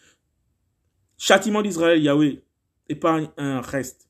[1.18, 2.42] Châtiment d'Israël, Yahweh,
[2.88, 4.08] épargne un reste.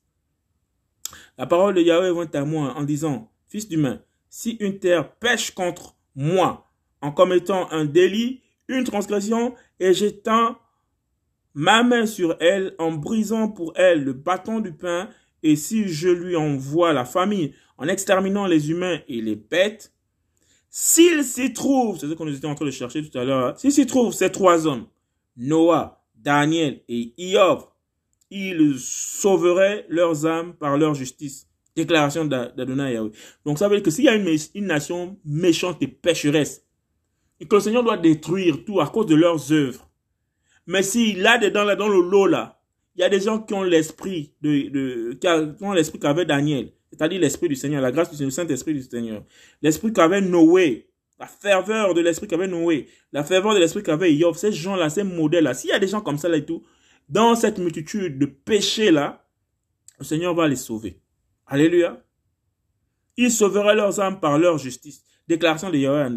[1.37, 5.51] La parole de Yahweh vint à moi en disant, Fils d'humain, si une terre pêche
[5.51, 6.69] contre moi
[7.01, 10.57] en commettant un délit, une transgression, et j'étends
[11.53, 15.09] ma main sur elle en brisant pour elle le bâton du pain,
[15.43, 19.93] et si je lui envoie la famille en exterminant les humains et les bêtes,
[20.69, 23.53] s'il s'y trouve, c'est ce qu'on était en train de chercher tout à l'heure, hein,
[23.57, 24.87] s'il s'y trouve ces trois hommes,
[25.37, 27.61] Noah, Daniel et Iob,
[28.29, 31.47] ils sauveraient leurs âmes par leur justice.
[31.75, 33.11] Déclaration d'Adonai Yahweh.
[33.45, 36.65] Donc ça veut dire que s'il y a une, nation méchante et pécheresse,
[37.39, 39.87] et que le Seigneur doit détruire tout à cause de leurs œuvres,
[40.65, 42.59] mais s'il a dedans, là, dans le lot là,
[42.95, 47.21] il y a des gens qui ont l'esprit de, qui ont l'esprit qu'avait Daniel, c'est-à-dire
[47.21, 49.23] l'esprit du Seigneur, la grâce du Saint-Esprit du Seigneur.
[49.61, 50.86] L'esprit qu'avait Noé,
[51.19, 55.03] la ferveur de l'esprit qu'avait Noé, la ferveur de l'esprit qu'avait Job, ces gens-là, ces
[55.03, 56.63] modèles-là, s'il y a des gens comme ça là et tout,
[57.09, 59.25] dans cette multitude de péchés-là,
[59.99, 60.99] le Seigneur va les sauver.
[61.47, 62.03] Alléluia.
[63.15, 65.03] Il sauvera leurs âmes par leur justice.
[65.27, 66.15] Déclaration de Yahweh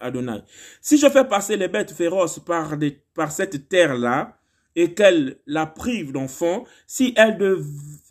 [0.00, 0.42] Adonai.
[0.80, 2.76] Si je fais passer les bêtes féroces par,
[3.14, 4.34] par cette terre-là,
[4.74, 7.36] et qu'elle la prive d'enfants, si elle,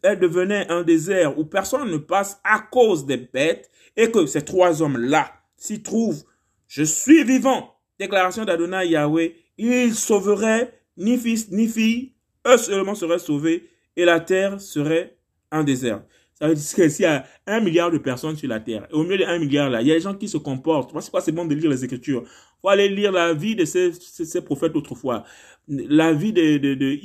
[0.03, 4.43] elle devenait un désert où personne ne passe à cause des bêtes, et que ces
[4.43, 6.23] trois hommes-là s'y trouvent,
[6.67, 7.73] je suis vivant.
[7.99, 12.13] Déclaration d'Adonai Yahweh, ils sauveraient ni fils ni fille,
[12.47, 15.17] eux seulement seraient sauvés, et la terre serait
[15.51, 16.03] un désert.
[16.35, 19.03] Ça veut dire que y a un milliard de personnes sur la terre, et au
[19.03, 20.93] milieu de un milliard là, il y a des gens qui se comportent.
[20.93, 22.23] Pas c'est bon de lire les Écritures.
[22.61, 25.23] Faut aller lire la vie de ces, ces, prophètes autrefois
[25.67, 26.99] la vie de, de, de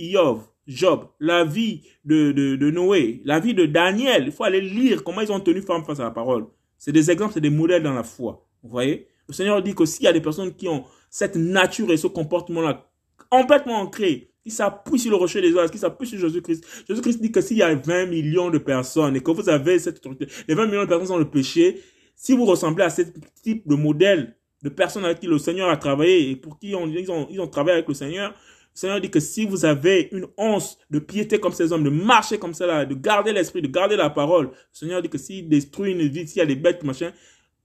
[0.67, 4.25] Job, la vie de, de, de, Noé, la vie de Daniel.
[4.27, 6.47] Il faut aller lire comment ils ont tenu forme face à la parole.
[6.85, 8.45] C'est des exemples, c'est des modèles dans la foi.
[8.61, 9.07] Vous voyez?
[9.29, 12.09] Le Seigneur dit que s'il y a des personnes qui ont cette nature et ce
[12.09, 12.91] comportement-là
[13.31, 16.65] complètement ancré, qui s'appuient sur le rocher des oiseaux, qui s'appuient sur Jésus-Christ.
[16.89, 19.99] Jésus-Christ dit que s'il y a 20 millions de personnes et que vous avez cette
[19.99, 21.81] autorité, les 20 millions de personnes sont le péché,
[22.17, 23.03] si vous ressemblez à ce
[23.45, 27.41] type de modèle de personnes avec qui le Seigneur a travaillé et pour qui ils
[27.41, 28.35] ont travaillé avec le Seigneur,
[28.75, 31.91] le Seigneur dit que si vous avez une once de piété comme ces hommes, de
[31.91, 35.49] marcher comme cela, de garder l'esprit, de garder la parole, le Seigneur dit que s'il
[35.49, 37.13] détruit une vie, s'il y a des bêtes, machin,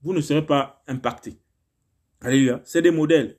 [0.02, 1.38] vous ne serez pas impacté.
[2.20, 2.60] Alléluia.
[2.64, 3.38] C'est des modèles.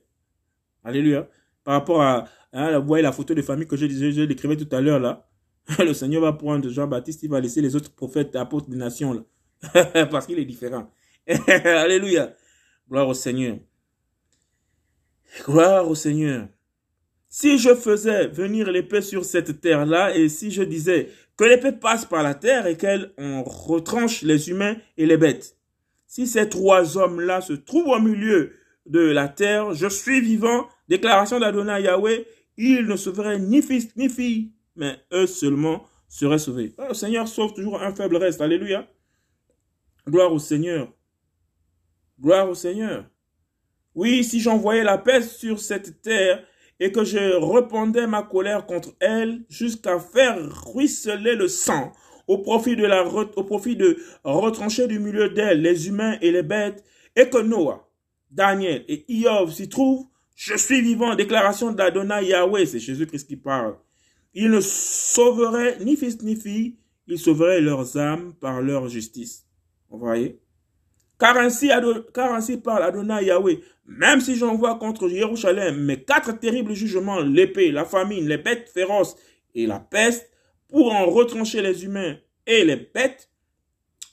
[0.82, 1.28] Alléluia.
[1.62, 4.74] Par rapport à, hein, vous voyez la photo de famille que je je l'écrivais tout
[4.74, 5.28] à l'heure là.
[5.78, 10.06] Le Seigneur va prendre Jean-Baptiste, il va laisser les autres prophètes, apôtres des nations là.
[10.10, 10.90] Parce qu'il est différent.
[11.64, 12.34] Alléluia.
[12.88, 13.58] Gloire au Seigneur.
[15.44, 16.48] Gloire au Seigneur.
[17.32, 22.04] Si je faisais venir l'épée sur cette terre-là, et si je disais que l'épée passe
[22.04, 25.56] par la terre et qu'elle en retranche les humains et les bêtes,
[26.08, 28.52] si ces trois hommes-là se trouvent au milieu
[28.86, 34.08] de la terre, je suis vivant, déclaration d'Adonai Yahweh, ils ne sauveraient ni fils ni
[34.08, 36.74] fille, mais eux seulement seraient sauvés.
[36.78, 38.88] Ah, le Seigneur sauve toujours un faible reste, alléluia.
[40.08, 40.92] Gloire au Seigneur.
[42.20, 43.08] Gloire au Seigneur.
[43.94, 46.44] Oui, si j'envoyais la peste sur cette terre
[46.80, 47.18] et que je
[47.54, 50.38] répandais ma colère contre elle jusqu'à faire
[50.72, 51.92] ruisseler le sang
[52.26, 56.42] au profit de la au profit de retrancher du milieu d'elle les humains et les
[56.42, 56.82] bêtes
[57.16, 57.88] et que Noah,
[58.30, 63.76] Daniel et Iov s'y trouvent, je suis vivant, déclaration d'Adonai Yahweh, c'est Jésus-Christ qui parle.
[64.32, 66.76] Il ne sauverait ni fils ni fille,
[67.08, 69.44] il sauverait leurs âmes par leur justice.
[69.90, 70.40] Vous voyez?
[71.20, 77.70] Car ainsi, parle Adonai Yahweh, même si j'envoie contre Jérusalem mes quatre terribles jugements, l'épée,
[77.70, 79.16] la famine, les bêtes féroces
[79.54, 80.30] et la peste,
[80.68, 83.30] pour en retrancher les humains et les bêtes,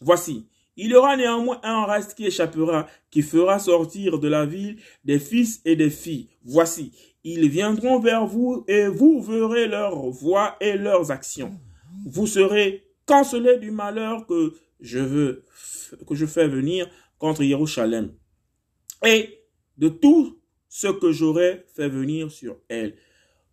[0.02, 4.78] voici, il y aura néanmoins un reste qui échappera, qui fera sortir de la ville
[5.06, 6.30] des fils et des filles.
[6.44, 6.92] Voici,
[7.24, 11.60] ils viendront vers vous et vous verrez leurs voix et leurs actions.
[12.06, 15.46] Vous serez cancelés du malheur que je veux
[16.08, 18.14] que je fais venir contre Jérusalem
[19.06, 19.44] et
[19.78, 22.96] de tout ce que j'aurai fait venir sur elle.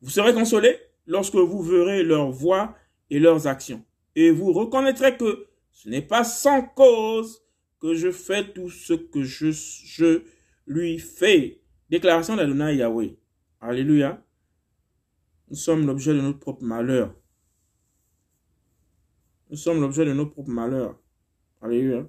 [0.00, 2.74] Vous serez consolés lorsque vous verrez leurs voix
[3.10, 3.84] et leurs actions.
[4.16, 7.42] Et vous reconnaîtrez que ce n'est pas sans cause
[7.80, 10.22] que je fais tout ce que je, je
[10.66, 11.60] lui fais.
[11.90, 13.16] Déclaration d'Adonai Yahweh.
[13.60, 14.22] Alléluia.
[15.50, 17.14] Nous sommes l'objet de notre propre malheur.
[19.50, 20.98] Nous sommes l'objet de notre propre malheur.
[21.64, 22.06] Alléluia.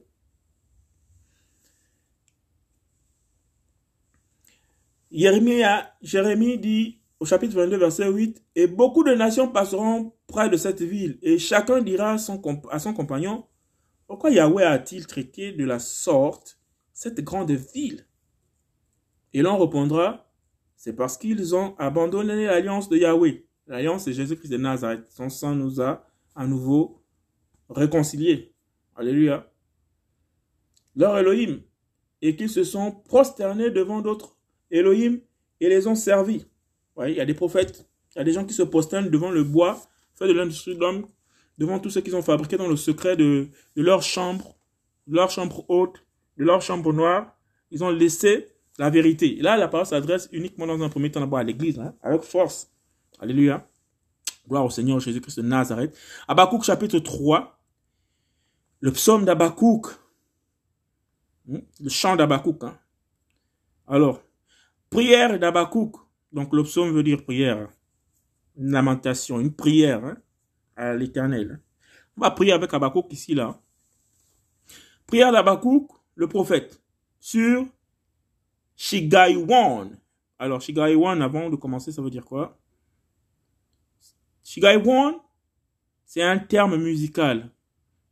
[6.02, 10.82] Jérémie dit au chapitre 22, verset 8, Et beaucoup de nations passeront près de cette
[10.82, 13.46] ville, et chacun dira à son, à son compagnon,
[14.08, 16.60] Pourquoi Yahweh a-t-il traité de la sorte
[16.92, 18.06] cette grande ville?
[19.32, 20.30] Et l'on répondra,
[20.76, 23.46] C'est parce qu'ils ont abandonné l'alliance de Yahweh.
[23.68, 25.10] L'alliance de Jésus-Christ de Nazareth.
[25.12, 27.02] Son sang nous a à nouveau
[27.70, 28.55] réconciliés.
[28.96, 29.52] Alléluia.
[30.96, 31.62] Leur Elohim.
[32.22, 34.38] Et qu'ils se sont prosternés devant d'autres
[34.72, 35.20] Elohim
[35.60, 36.46] et les ont servis.
[37.06, 39.44] il y a des prophètes, il y a des gens qui se prosternent devant le
[39.44, 39.82] bois
[40.14, 41.08] fait de l'industrie d'homme,
[41.58, 44.56] devant tout ce qu'ils ont fabriqué dans le secret de, leur chambre,
[45.08, 46.06] de leur chambre haute,
[46.38, 47.38] de leur chambre noire.
[47.72, 49.38] Ils ont laissé la vérité.
[49.38, 52.22] Et là, la parole s'adresse uniquement dans un premier temps d'abord à l'église, hein, avec
[52.22, 52.72] force.
[53.20, 53.68] Alléluia.
[54.48, 55.98] Gloire au Seigneur Jésus-Christ de Nazareth.
[56.28, 57.55] Habakkuk chapitre 3,
[58.80, 59.88] le psaume d'Abakouk.
[61.48, 61.60] Hmm?
[61.80, 62.64] Le chant d'Abakouk.
[62.64, 62.78] Hein.
[63.88, 64.22] Alors,
[64.90, 65.96] prière d'Abakouk.
[66.32, 67.70] Donc le psaume veut dire prière.
[68.58, 70.18] Une lamentation, une prière hein,
[70.76, 71.62] à l'éternel.
[72.18, 73.60] On va prier avec Abakouk ici, là.
[75.06, 76.82] Prière d'Abakouk, le prophète,
[77.20, 77.66] sur
[78.76, 79.98] Shigaiwan.
[80.40, 82.58] Alors, Shigaiwan, avant de commencer, ça veut dire quoi?
[84.44, 85.16] Shigaiwan,
[86.06, 87.50] c'est un terme musical.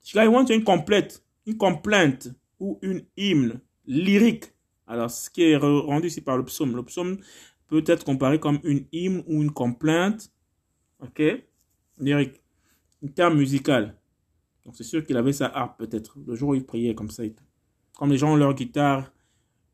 [0.04, 4.54] Shigaiwan, c'est une complète, une complainte ou une hymne lyrique.
[4.86, 7.18] Alors, ce qui est rendu ici par le psaume, le psaume
[7.68, 10.32] peut être comparé comme une hymne ou une complainte.
[11.00, 11.22] Ok
[12.00, 12.42] Lyrique.
[13.04, 13.98] Un terme musical.
[14.66, 17.24] Donc, c'est sûr qu'il avait sa harpe, peut-être, le jour où il priait comme ça.
[17.98, 19.12] Comme les gens ont leur guitare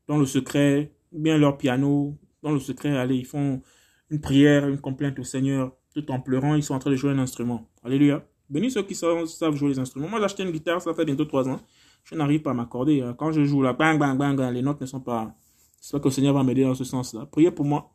[0.08, 3.62] dans le secret, ou bien leur piano dans le secret, allez, ils font
[4.10, 7.12] une prière, une complainte au Seigneur, tout en pleurant, ils sont en train de jouer
[7.12, 7.70] un instrument.
[7.84, 8.29] Alléluia.
[8.50, 10.08] Bénis ceux qui savent, jouer les instruments.
[10.08, 11.60] Moi, j'ai acheté une guitare, ça fait bientôt trois ans.
[12.04, 13.02] Je n'arrive pas à m'accorder.
[13.02, 13.14] Hein.
[13.18, 15.36] Quand je joue là, bang, bang, bang, les notes ne sont pas...
[15.82, 17.26] J'espère que le Seigneur va m'aider dans ce sens-là.
[17.28, 17.94] Priez pour moi,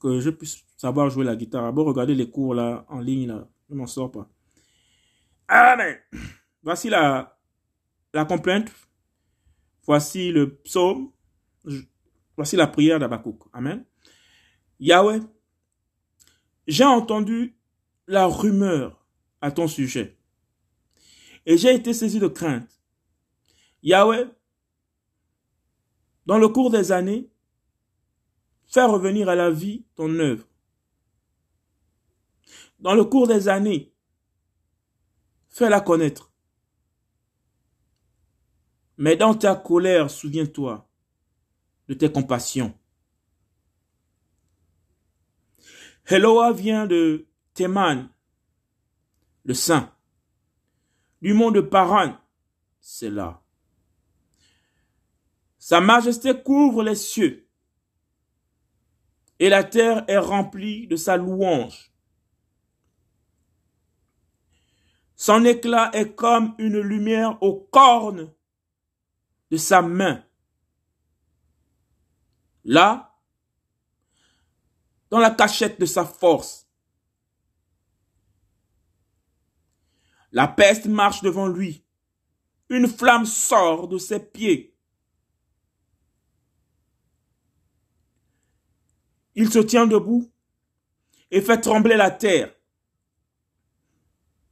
[0.00, 1.72] que je puisse savoir jouer la guitare.
[1.72, 3.46] Bon, regardez les cours là, en ligne, là.
[3.68, 4.28] Je m'en sors pas.
[5.48, 5.96] Amen.
[6.62, 7.38] Voici la,
[8.14, 8.72] la complainte.
[9.84, 11.10] Voici le psaume.
[12.36, 13.44] Voici la prière d'Abakouk.
[13.52, 13.84] Amen.
[14.80, 15.20] Yahweh,
[16.66, 17.56] j'ai entendu
[18.06, 19.05] la rumeur
[19.50, 20.18] ton sujet.
[21.44, 22.80] Et j'ai été saisi de crainte.
[23.82, 24.28] Yahweh,
[26.26, 27.30] dans le cours des années,
[28.66, 30.46] fais revenir à la vie ton œuvre.
[32.80, 33.94] Dans le cours des années,
[35.48, 36.32] fais-la connaître.
[38.98, 40.88] Mais dans ta colère, souviens-toi
[41.88, 42.76] de tes compassions.
[46.08, 48.08] Eloa vient de Théman,
[49.46, 49.94] le saint.
[51.22, 52.16] Du monde de Paran,
[52.80, 53.42] c'est là.
[55.58, 57.48] Sa majesté couvre les cieux
[59.38, 61.92] et la terre est remplie de sa louange.
[65.14, 68.32] Son éclat est comme une lumière aux cornes
[69.50, 70.24] de sa main.
[72.64, 73.16] Là,
[75.08, 76.65] dans la cachette de sa force.
[80.36, 81.82] La peste marche devant lui
[82.68, 84.76] Une flamme sort de ses pieds.
[89.34, 90.30] Il se tient debout
[91.30, 92.54] et fait trembler la terre.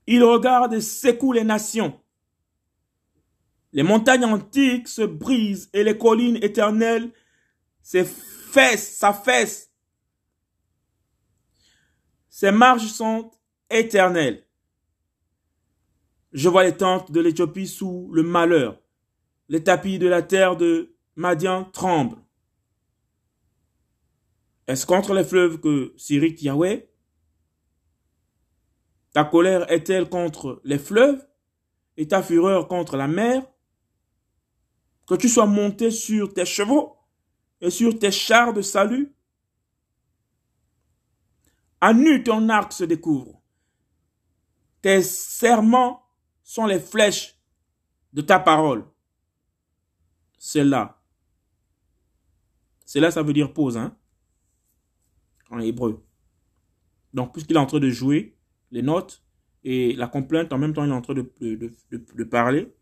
[0.07, 2.01] Il regarde et secoue les nations.
[3.75, 7.13] Les montagnes antiques se brisent et les collines éternelles
[7.83, 9.01] s'affaissent.
[12.31, 13.31] Ces marches sont
[13.69, 14.47] éternelles.
[16.35, 18.83] Je vois les tentes de l'Éthiopie sous le malheur.
[19.49, 22.21] Les tapis de la terre de Madian tremblent.
[24.67, 26.91] Est-ce contre les fleuves que s'irrite Yahweh?
[29.13, 31.25] Ta colère est-elle contre les fleuves
[31.97, 33.47] et ta fureur contre la mer?
[35.07, 36.97] Que tu sois monté sur tes chevaux
[37.61, 39.15] et sur tes chars de salut?
[41.81, 43.41] À nu ton arc se découvre.
[44.83, 46.04] Tes serments
[46.45, 47.37] sont les flèches
[48.13, 48.85] de ta parole.
[50.39, 51.03] C'est là.
[52.85, 53.97] C'est là, ça veut dire pause, hein
[55.51, 56.05] en hébreu.
[57.13, 58.37] Donc, puisqu'il est en train de jouer
[58.71, 59.23] les notes
[59.63, 62.75] et la complainte, en même temps, il est en train de, de, parler.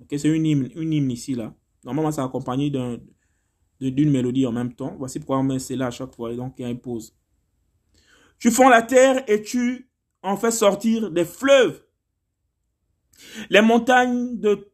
[0.00, 1.54] Ok, c'est une hymne, une hymne ici, là.
[1.84, 4.96] Normalement, c'est accompagné d'une mélodie en même temps.
[4.98, 6.32] Voici pourquoi on met cela à chaque fois.
[6.32, 7.14] Et donc, il y a une pause.
[8.38, 9.90] Tu fonds la terre et tu
[10.22, 11.83] en fais sortir des fleuves.
[13.50, 14.70] Les montagnes, de,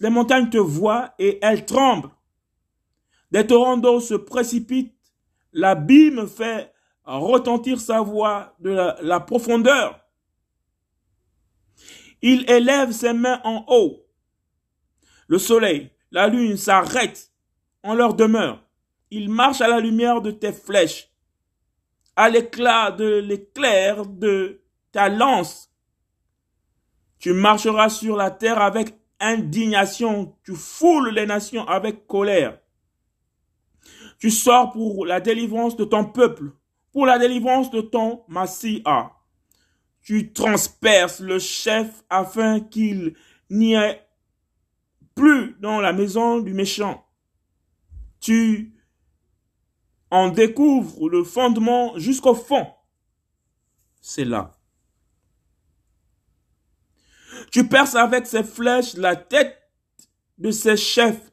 [0.00, 2.10] les montagnes te voient et elles tremblent.
[3.30, 4.94] Des torrents d'eau se précipitent.
[5.52, 6.72] L'abîme fait
[7.04, 10.00] retentir sa voix de la, profondeur.
[12.22, 14.06] Il élève ses mains en haut.
[15.26, 17.32] Le soleil, la lune s'arrêtent
[17.82, 18.62] en leur demeure.
[19.10, 21.10] Il marche à la lumière de tes flèches,
[22.16, 24.60] à l'éclat de l'éclair de
[24.92, 25.69] ta lance.
[27.20, 32.58] Tu marcheras sur la terre avec indignation, tu foules les nations avec colère.
[34.18, 36.52] Tu sors pour la délivrance de ton peuple
[36.92, 39.12] pour la délivrance de ton Massia.
[40.02, 43.14] Tu transperces le chef afin qu'il
[43.48, 44.02] n'y ait
[45.14, 47.06] plus dans la maison du méchant.
[48.20, 48.74] Tu
[50.10, 52.66] en découvres le fondement jusqu'au fond.
[54.00, 54.59] C'est là.
[57.50, 59.56] Tu perces avec ses flèches la tête
[60.38, 61.32] de ses chefs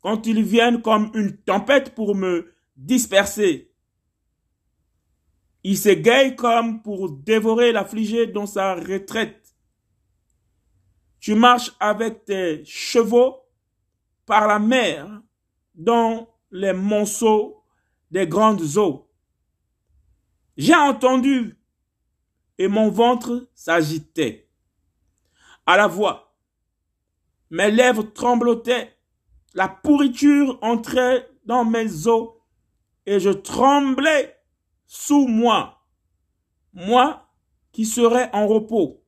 [0.00, 3.72] quand ils viennent comme une tempête pour me disperser.
[5.62, 9.54] Il s'égaye comme pour dévorer l'affligé dans sa retraite.
[11.20, 13.36] Tu marches avec tes chevaux
[14.26, 15.22] par la mer
[15.74, 17.64] dans les monceaux
[18.10, 19.10] des grandes eaux.
[20.56, 21.58] J'ai entendu
[22.58, 24.43] et mon ventre s'agitait.
[25.66, 26.36] À la voix,
[27.50, 28.94] mes lèvres tremblotaient,
[29.54, 32.30] la pourriture entrait dans mes os
[33.06, 34.36] et je tremblais
[34.86, 35.86] sous moi,
[36.72, 37.30] moi
[37.72, 39.02] qui serai en repos.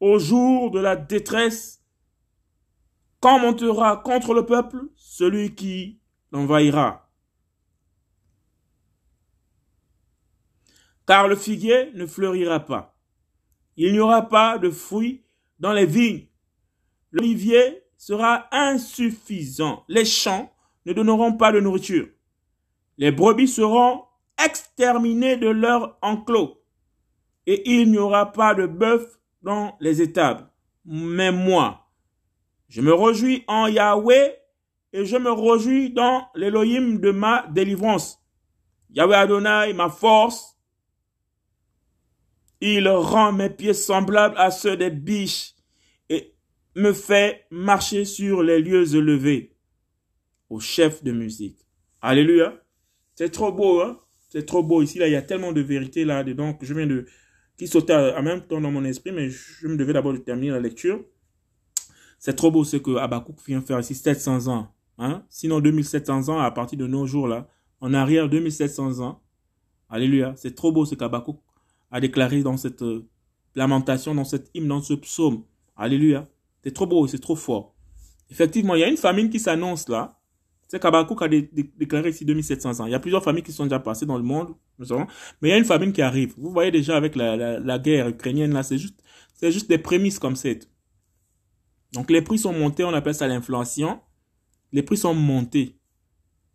[0.00, 1.84] Au jour de la détresse,
[3.20, 6.00] quand montera contre le peuple celui qui
[6.30, 7.10] l'envahira.
[11.06, 12.96] Car le figuier ne fleurira pas.
[13.76, 15.24] Il n'y aura pas de fruits
[15.58, 16.26] dans les vignes.
[17.12, 19.84] L'olivier sera insuffisant.
[19.88, 20.52] Les champs
[20.86, 22.08] ne donneront pas de nourriture.
[22.96, 24.04] Les brebis seront
[24.44, 26.62] exterminés de leur enclos,
[27.46, 30.48] et il n'y aura pas de bœuf dans les étables.
[30.84, 31.86] Mais moi,
[32.68, 34.36] je me réjouis en Yahweh
[34.92, 38.22] et je me réjouis dans l'Elohim de ma délivrance.
[38.90, 40.57] Yahweh Adonai, ma force,
[42.60, 45.54] il rend mes pieds semblables à ceux des biches
[46.08, 46.34] et
[46.74, 49.54] me fait marcher sur les lieux élevés.
[50.50, 51.58] Au chef de musique.
[52.00, 52.54] Alléluia.
[53.14, 54.00] C'est trop beau, hein?
[54.30, 56.86] C'est trop beau ici, là, il y a tellement de vérité là-dedans que je viens
[56.86, 57.06] de...
[57.56, 60.60] qui sautait en même temps dans mon esprit, mais je me devais d'abord terminer la
[60.60, 61.02] lecture.
[62.18, 64.74] C'est trop beau ce que Abakouk vient faire ici, 700 ans.
[64.98, 65.24] Hein?
[65.30, 67.48] Sinon, 2700 ans à partir de nos jours là.
[67.80, 69.22] En arrière, 2700 ans.
[69.88, 70.34] Alléluia.
[70.36, 71.40] C'est trop beau ce qu'Abakouk
[71.90, 73.08] a déclaré dans cette euh,
[73.54, 75.44] lamentation, dans cette hymne, dans ce psaume.
[75.76, 76.28] Alléluia.
[76.62, 77.74] C'est trop beau, c'est trop fort.
[78.30, 80.18] Effectivement, il y a une famine qui s'annonce là.
[80.66, 82.86] C'est qu'Abakouk a déclaré ici 2700 ans.
[82.86, 85.52] Il y a plusieurs familles qui sont déjà passées dans le monde, mais il y
[85.52, 86.34] a une famine qui arrive.
[86.36, 89.02] Vous voyez déjà avec la, guerre ukrainienne, là, c'est juste,
[89.34, 90.70] c'est juste des prémices comme cette.
[91.94, 94.00] Donc les prix sont montés, on appelle ça l'inflation.
[94.72, 95.78] Les prix sont montés.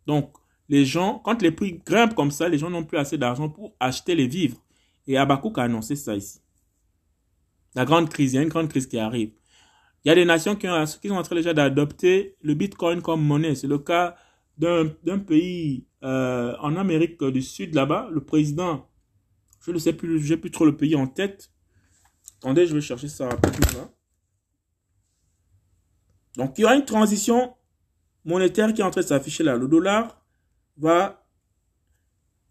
[0.06, 0.32] Donc
[0.68, 3.74] les gens, quand les prix grimpent comme ça, les gens n'ont plus assez d'argent pour
[3.80, 4.63] acheter les vivres.
[5.06, 6.40] Et Abakouk a annoncé ça ici.
[7.74, 9.32] La grande crise, il y a une grande crise qui arrive.
[10.04, 13.02] Il y a des nations qui, ont, qui sont en train déjà d'adopter le Bitcoin
[13.02, 13.54] comme monnaie.
[13.54, 14.16] C'est le cas
[14.56, 18.08] d'un pays euh, en Amérique du Sud là-bas.
[18.12, 18.88] Le président,
[19.60, 21.50] je ne sais plus, j'ai plus trop le pays en tête.
[22.38, 23.90] Attendez, je vais chercher ça rapidement.
[26.36, 27.54] Donc, il y aura une transition
[28.24, 29.56] monétaire qui est en train de s'afficher là.
[29.56, 30.20] Le dollar
[30.76, 31.20] va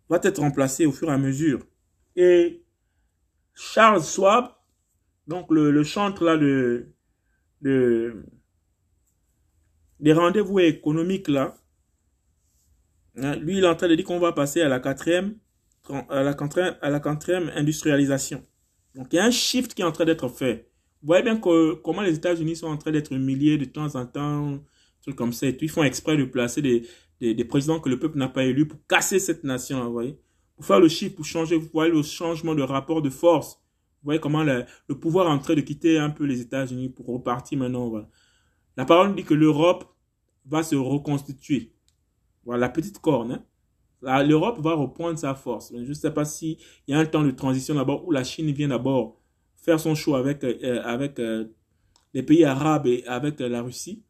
[0.09, 1.65] être remplacé au fur et à mesure.
[2.15, 2.63] Et
[3.53, 4.49] Charles Schwab,
[5.27, 6.93] donc le, le chantre là de,
[7.61, 8.23] de
[9.99, 11.55] des rendez-vous économiques là,
[13.17, 15.37] hein, lui il est en train de dire qu'on va passer à la quatrième
[16.09, 18.45] à la quatrième, industrialisation.
[18.95, 20.69] Donc il y a un shift qui est en train d'être fait.
[21.01, 24.63] Vous voyez bien comment les États-Unis sont en train d'être humiliés de temps en temps,
[25.01, 25.47] trucs comme ça.
[25.47, 26.87] Ils font exprès de placer des,
[27.19, 30.17] des, des présidents que le peuple n'a pas élus pour casser cette nation, vous voyez.
[30.55, 33.55] Pour faire le shift, pour changer, vous voyez le changement de rapport de force.
[34.01, 34.65] Vous voyez comment le,
[34.99, 37.89] pouvoir est en train de quitter un peu les États-Unis pour repartir maintenant.
[37.89, 38.09] Voilà.
[38.77, 39.85] La parole dit que l'Europe
[40.45, 41.73] va se reconstituer.
[42.43, 43.43] Voilà, la petite corne.
[44.03, 44.23] Hein.
[44.23, 45.71] L'Europe va reprendre sa force.
[45.73, 48.51] Je ne sais pas s'il y a un temps de transition d'abord où la Chine
[48.51, 49.21] vient d'abord
[49.55, 51.45] faire son choix avec, euh, avec euh,
[52.13, 54.03] les pays arabes et avec euh, la Russie.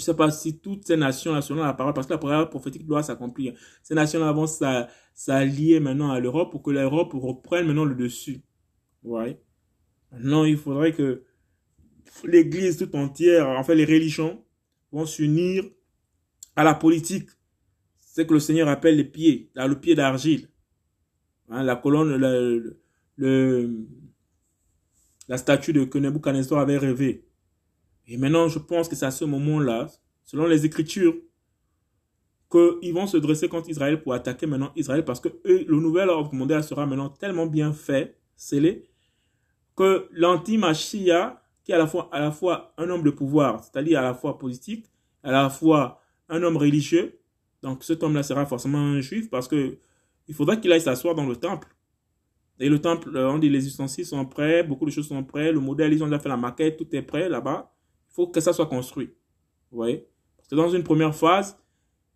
[0.00, 2.48] Je ne sais pas si toutes ces nations, selon la parole, parce que la parole
[2.48, 4.46] prophétique doit s'accomplir, ces nations-là vont
[5.14, 8.42] s'allier maintenant à l'Europe pour que l'Europe reprenne maintenant le dessus.
[10.10, 11.24] Maintenant, il faudrait que
[12.24, 14.42] l'Église tout entière, en fait les religions,
[14.90, 15.64] vont s'unir
[16.56, 17.28] à la politique.
[17.98, 20.48] C'est que le Seigneur appelle les pieds, le pied d'argile.
[21.50, 22.16] Hein, la colonne,
[23.16, 23.86] le,
[25.28, 27.29] la statue de que Nebuchadnezzar avait rêvé.
[28.06, 29.86] Et maintenant, je pense que c'est à ce moment-là,
[30.24, 31.14] selon les Écritures,
[32.50, 36.34] qu'ils vont se dresser contre Israël pour attaquer maintenant Israël parce que le nouvel ordre
[36.34, 38.90] mondial sera maintenant tellement bien fait, scellé,
[39.76, 44.00] que l'anti-Machia, qui est à la, fois, à la fois un homme de pouvoir, c'est-à-dire
[44.00, 44.86] à la fois politique,
[45.22, 47.20] à la fois un homme religieux,
[47.62, 49.78] donc cet homme-là sera forcément un juif parce que
[50.26, 51.68] il faudra qu'il aille s'asseoir dans le temple.
[52.58, 55.52] Et le temple, euh, on dit les ustensiles sont prêts, beaucoup de choses sont prêtes,
[55.52, 57.72] le modèle, ils ont déjà fait la maquette, tout est prêt là-bas.
[58.10, 59.14] Il faut que ça soit construit.
[59.70, 60.08] Vous voyez?
[60.36, 61.56] Parce que dans une première phase,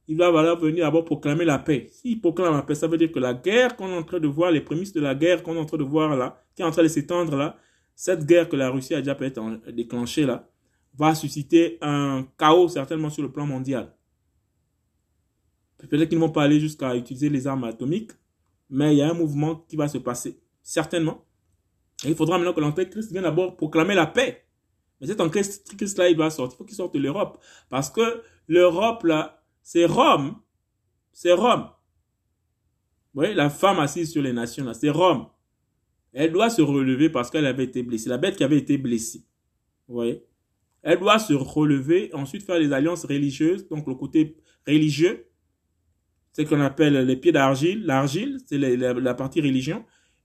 [0.07, 1.87] il va venir d'abord proclamer la paix.
[1.91, 4.29] S'il proclame la paix, ça veut dire que la guerre qu'on est en train de
[4.29, 6.65] voir, les prémices de la guerre qu'on est en train de voir là, qui est
[6.65, 7.57] en train de s'étendre là,
[7.95, 9.41] cette guerre que la Russie a déjà peut-être
[9.71, 10.51] déclenchée là,
[10.97, 13.95] va susciter un chaos certainement sur le plan mondial.
[15.79, 18.13] Peut-être qu'ils ne vont pas aller jusqu'à utiliser les armes atomiques,
[18.71, 21.25] mais il y a un mouvement qui va se passer, certainement.
[22.05, 24.44] Et il faudra maintenant que l'Antéchrist vienne d'abord proclamer la paix.
[25.05, 26.55] Mais cet Antéchrist-là, il va sortir.
[26.55, 27.39] Il faut qu'il sorte de l'Europe.
[27.69, 30.37] Parce que l'Europe, là, c'est Rome.
[31.13, 31.69] C'est Rome.
[33.13, 35.27] Vous voyez, la femme assise sur les nations, là, c'est Rome.
[36.15, 38.09] Elle doit se relever parce qu'elle avait été blessée.
[38.09, 39.27] La bête qui avait été blessée.
[39.89, 40.25] Vous voyez
[40.83, 44.37] Elle doit se relever, ensuite faire des alliances religieuses, donc le côté
[44.67, 45.27] religieux,
[46.33, 47.85] ce qu'on appelle les pieds d'argile.
[47.85, 49.85] L'argile, c'est la, partie religion.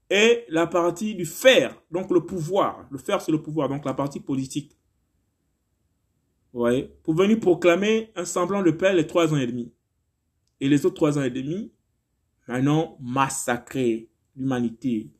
[0.10, 2.88] Et la partie du fer, donc le pouvoir.
[2.90, 4.76] Le fer, c'est le pouvoir, donc la partie politique.
[6.52, 6.92] Vous voyez?
[7.04, 9.72] Pour venir proclamer un semblant de paix les trois ans et demi.
[10.60, 11.72] Et les autres trois ans et demi,
[12.48, 15.12] maintenant, massacrer l'humanité.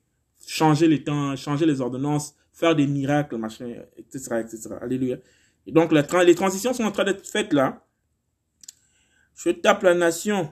[0.48, 4.70] Changer les temps, changer les ordonnances, faire des miracles, machin, etc., etc.
[4.82, 5.18] Alléluia.
[5.68, 7.86] Et donc, les transitions sont en train d'être faites là.
[9.36, 10.52] Je tape la nation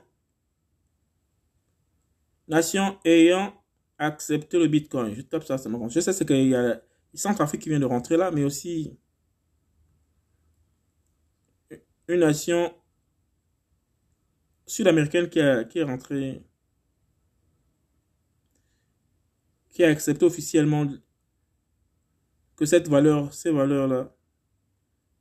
[2.47, 3.53] nation ayant
[3.99, 5.13] accepté le Bitcoin.
[5.15, 6.81] Je tape ça, c'est mon Je sais qu'il y a
[7.13, 8.95] Centrafrique qui vient de rentrer là, mais aussi
[12.07, 12.73] une nation
[14.67, 15.39] sud-américaine qui,
[15.69, 16.43] qui est rentrée,
[19.69, 20.85] qui a accepté officiellement
[22.57, 24.13] que cette valeur, ces valeurs-là,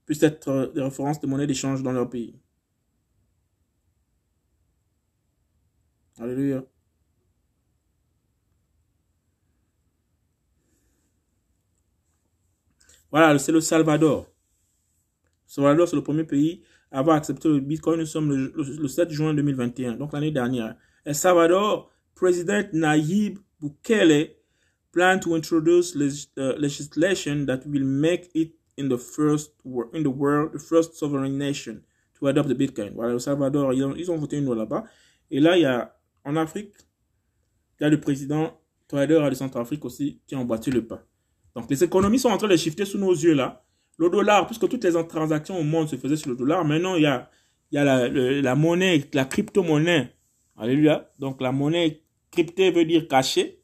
[0.07, 2.35] puissent être des références de monnaie d'échange dans leur pays.
[6.18, 6.66] Alléluia.
[13.16, 14.26] Voilà, c'est le Salvador.
[15.46, 16.60] Salvador, c'est le premier pays
[16.92, 18.00] à avoir accepté le Bitcoin.
[18.00, 20.76] Nous sommes le, 7 juin 2021, donc l'année dernière.
[21.02, 24.36] El Salvador, président Nayib Bukele
[24.92, 29.54] plan to introduce uh, legislation that will make it in the first
[29.94, 31.80] in the world the first sovereign nation
[32.20, 32.92] to adopt Bitcoin.
[32.94, 34.84] Voilà, le Salvador, ils ont, ils ont voté une loi là-bas.
[35.30, 36.74] Et là, il y a en Afrique,
[37.80, 41.02] il y a le président Trader de Centrafrique aussi qui ont battu le pas.
[41.57, 43.64] Donc les économies sont en train de shifter sous nos yeux là.
[43.96, 47.02] Le dollar, puisque toutes les transactions au monde se faisaient sur le dollar, maintenant il
[47.02, 47.30] y a,
[47.72, 50.14] il y a la, la monnaie, la crypto-monnaie.
[50.59, 51.11] Alléluia.
[51.18, 53.62] Donc la monnaie cryptée veut dire cachée.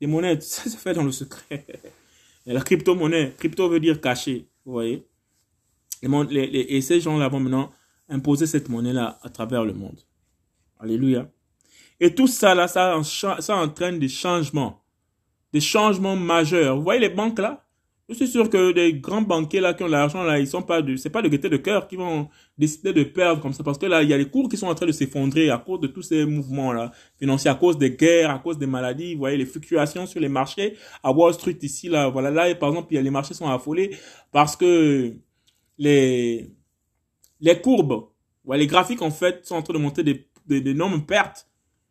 [0.00, 1.64] Les monnaies, ça se fait dans le secret.
[2.46, 4.48] la crypto-monnaie, crypto veut dire caché.
[4.64, 5.06] Vous voyez
[6.02, 7.70] Et ces gens-là vont maintenant
[8.08, 10.00] imposer cette monnaie-là à travers le monde.
[10.80, 11.30] Alléluia.
[12.00, 14.81] Et tout ça, là, ça, ça entraîne des changements.
[15.52, 16.76] Des changements majeurs.
[16.76, 17.64] Vous voyez les banques, là?
[18.08, 20.82] Je suis sûr que des grands banquiers là qui ont l'argent là, ils sont pas
[20.82, 22.28] de, c'est pas de gaieté de cœur qui vont
[22.58, 24.66] décider de perdre comme ça parce que là il y a les cours qui sont
[24.66, 27.92] en train de s'effondrer à cause de tous ces mouvements là financiers, à cause des
[27.92, 29.14] guerres, à cause des maladies.
[29.14, 32.70] Vous voyez les fluctuations sur les marchés à Wall Street ici là, voilà là par
[32.70, 33.96] exemple les marchés sont affolés
[34.30, 35.14] parce que
[35.78, 36.50] les
[37.40, 38.08] les courbes,
[38.52, 41.46] les graphiques en fait sont en train de monter des d'énormes pertes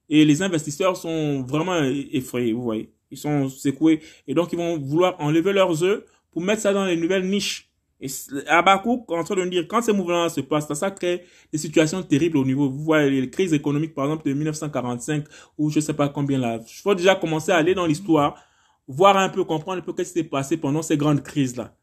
[0.09, 1.81] et les investisseurs sont vraiment
[2.11, 4.01] effrayés, vous voyez ils sont secoués.
[4.27, 7.71] Et donc, ils vont vouloir enlever leurs œufs pour mettre ça dans les nouvelles niches.
[8.01, 8.07] Et
[8.47, 12.01] Abakouk en train de nous dire, quand ces mouvements se passent, ça crée des situations
[12.01, 12.67] terribles au niveau.
[12.67, 15.25] Vous voyez les crises économiques, par exemple, de 1945,
[15.57, 16.59] ou je sais pas combien là.
[16.67, 18.41] Il faut déjà commencer à aller dans l'histoire,
[18.87, 21.75] voir un peu, comprendre un peu ce qui s'est passé pendant ces grandes crises-là.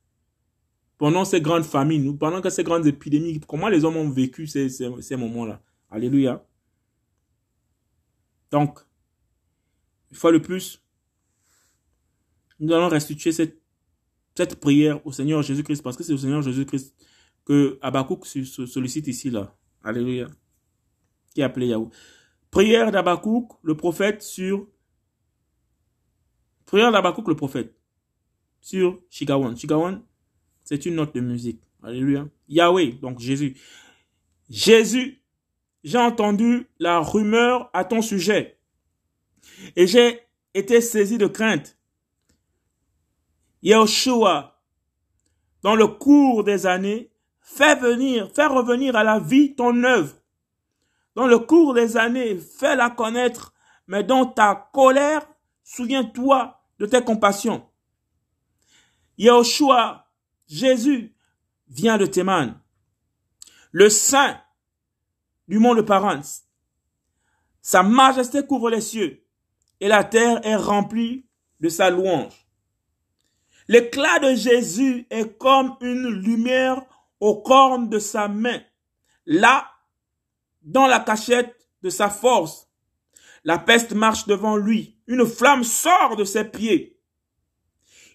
[0.99, 5.17] Pendant ces grandes famines, pendant que ces grandes épidémies, comment les hommes ont vécu ces,
[5.17, 5.61] moments-là.
[5.89, 6.45] Alléluia.
[8.51, 8.81] Donc,
[10.11, 10.83] une fois le plus,
[12.61, 13.61] nous allons restituer cette,
[14.37, 16.95] cette prière au Seigneur Jésus-Christ parce que c'est au Seigneur Jésus-Christ
[17.45, 19.57] que Abakouk sollicite ici là.
[19.83, 20.29] Alléluia.
[21.35, 21.91] Qui est appelé Yahou.
[22.51, 24.67] Prière d'Abakouk, le prophète sur
[26.67, 27.75] Prière d'Abakouk, le prophète
[28.61, 29.57] sur Chigawan.
[29.57, 30.03] Chigawan,
[30.65, 31.63] c'est une note de musique.
[31.83, 32.29] Alléluia.
[32.49, 33.57] Yahweh, donc Jésus.
[34.51, 35.23] Jésus,
[35.85, 38.59] j'ai entendu la rumeur à ton sujet
[39.77, 40.21] et j'ai
[40.53, 41.78] été saisi de crainte.
[43.63, 44.61] Yahushua,
[45.63, 50.15] dans le cours des années, fais venir, fais revenir à la vie ton œuvre.
[51.15, 53.53] Dans le cours des années, fais-la connaître,
[53.87, 55.27] mais dans ta colère,
[55.65, 57.67] souviens-toi de tes compassions.
[59.17, 60.07] Yahushua,
[60.47, 61.15] Jésus,
[61.67, 62.61] vient de Théman,
[63.73, 64.41] le Saint
[65.49, 66.45] du monde de Parens.
[67.61, 69.27] Sa majesté couvre les cieux
[69.81, 71.27] et la terre est remplie
[71.61, 72.48] de sa louange.
[73.69, 76.83] L'éclat de Jésus est comme une lumière
[77.21, 78.61] au cornes de sa main.
[79.27, 79.69] Là,
[80.63, 82.67] dans la cachette de sa force,
[83.45, 84.97] la peste marche devant lui.
[85.07, 86.99] Une flamme sort de ses pieds.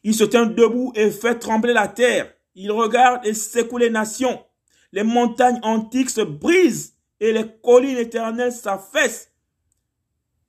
[0.04, 2.34] Il se tient debout et fait trembler la terre.
[2.56, 4.44] Il regarde et secoue les nations.
[4.92, 9.32] Les montagnes antiques se brisent et les collines éternelles s'affaissent.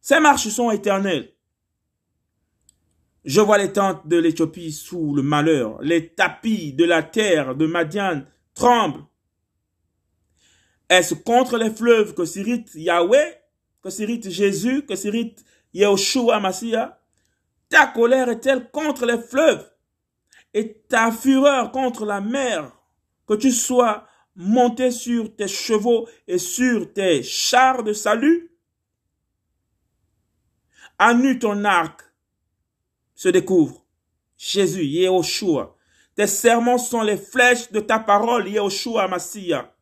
[0.00, 1.33] Ses marches sont éternelles.
[3.24, 5.80] Je vois les tentes de l'Éthiopie sous le malheur.
[5.80, 9.04] Les tapis de la terre de Madian tremblent.
[10.90, 13.40] Est-ce contre les fleuves que s'irrite Yahweh,
[13.82, 17.00] que s'irrite Jésus, que s'irrite Yahushua Massia?
[17.70, 19.70] Ta colère est-elle contre les fleuves?
[20.52, 22.70] Et ta fureur contre la mer,
[23.26, 24.06] que tu sois
[24.36, 28.50] monté sur tes chevaux et sur tes chars de salut?
[31.16, 32.03] Nu ton arc
[33.14, 33.84] se découvre.
[34.36, 35.76] Jésus, Yehoshua.
[36.16, 39.74] Tes serments sont les flèches de ta parole, Yehoshua Massia.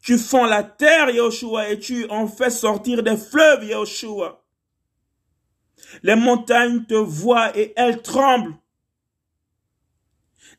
[0.00, 4.44] Tu fends la terre, Yehoshua, et tu en fais sortir des fleuves, Yehoshua.
[6.02, 8.54] Les montagnes te voient et elles tremblent.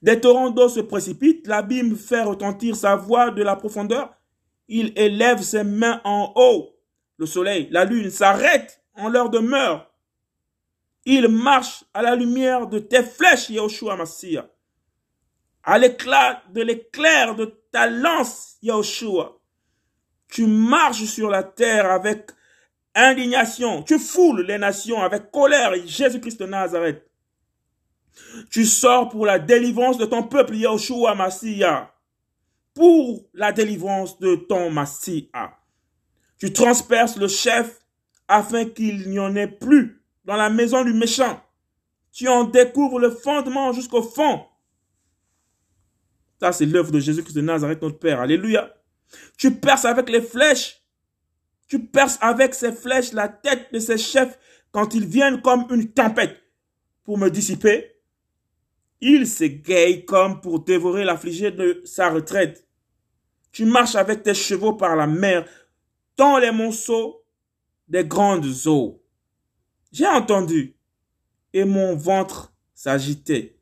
[0.02, 4.14] Des torrents d'eau se précipitent, l'abîme fait retentir sa voix de la profondeur.
[4.68, 6.76] Il élève ses mains en haut.
[7.18, 9.93] Le soleil, la lune s'arrêtent en leur demeure.
[11.06, 14.50] Il marche à la lumière de tes flèches, Yahushua Massia.
[15.64, 19.38] À l'éclat de l'éclair de ta lance, Yahushua.
[20.30, 22.32] Tu marches sur la terre avec
[22.96, 23.84] indignation.
[23.84, 27.06] Tu foules les nations avec colère, Jésus-Christ de Nazareth.
[28.50, 31.94] Tu sors pour la délivrance de ton peuple, Yahushua Massia.
[32.74, 35.58] Pour la délivrance de ton Massia.
[36.40, 37.80] Tu transperces le chef
[38.28, 39.93] afin qu'il n'y en ait plus
[40.26, 41.42] dans la maison du méchant.
[42.12, 44.46] Tu en découvres le fondement jusqu'au fond.
[46.40, 48.20] Ça, c'est l'œuvre de Jésus-Christ de Nazareth, notre Père.
[48.20, 48.74] Alléluia.
[49.38, 50.82] Tu perces avec les flèches.
[51.68, 54.38] Tu perces avec ces flèches la tête de ces chefs
[54.72, 56.42] quand ils viennent comme une tempête
[57.04, 57.94] pour me dissiper.
[59.02, 62.68] Ils s'égayent comme pour dévorer l'affligé de sa retraite.
[63.52, 65.48] Tu marches avec tes chevaux par la mer,
[66.18, 67.24] dans les monceaux
[67.88, 69.03] des grandes eaux.
[69.94, 70.76] J'ai entendu
[71.54, 73.60] et mon ventre s'agitait.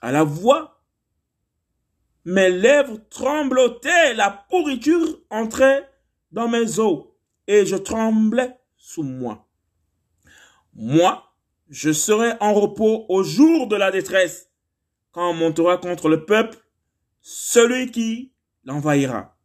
[0.00, 0.82] À la voix,
[2.24, 5.86] mes lèvres tremblotaient, la pourriture entrait
[6.32, 7.04] dans mes os
[7.46, 9.46] et je tremblais sous moi.
[10.72, 11.22] Moi,
[11.68, 14.50] je serai en repos au jour de la détresse,
[15.12, 16.56] quand on montera contre le peuple,
[17.20, 18.32] celui qui
[18.64, 19.36] l'envahira.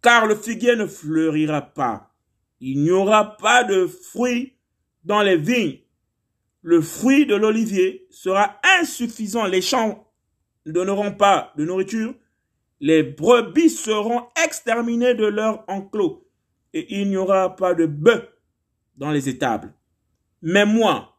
[0.00, 2.14] Car le figuier ne fleurira pas.
[2.60, 4.55] Il n'y aura pas de fruits
[5.06, 5.78] dans les vignes.
[6.62, 9.46] Le fruit de l'olivier sera insuffisant.
[9.46, 10.12] Les champs
[10.66, 12.14] ne donneront pas de nourriture.
[12.80, 16.28] Les brebis seront exterminées de leur enclos.
[16.74, 18.28] Et il n'y aura pas de bœufs
[18.96, 19.72] dans les étables.
[20.42, 21.16] Mais moi,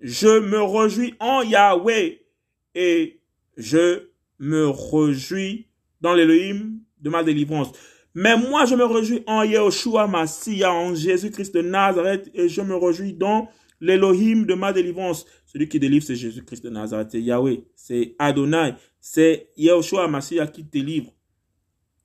[0.00, 2.26] je me réjouis en Yahweh
[2.74, 3.20] et
[3.56, 5.68] je me réjouis
[6.00, 7.72] dans l'Élohim de ma délivrance.
[8.20, 12.74] Mais moi, je me réjouis en Yahushua Massia, en Jésus-Christ de Nazareth, et je me
[12.74, 13.48] réjouis dans
[13.80, 15.24] l'Élohim de ma délivrance.
[15.46, 20.64] Celui qui délivre, c'est Jésus-Christ de Nazareth, c'est Yahweh, c'est Adonai, c'est Yahushua Massia qui
[20.64, 21.12] délivre.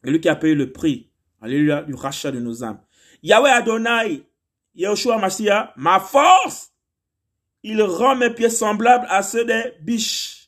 [0.05, 1.09] Et lui qui a payé le prix,
[1.41, 2.79] alléluia, du rachat de nos âmes.
[3.23, 4.21] Yahweh Adonai,
[4.75, 6.73] Yahushua Massia, ma force,
[7.63, 10.47] il rend mes pieds semblables à ceux des biches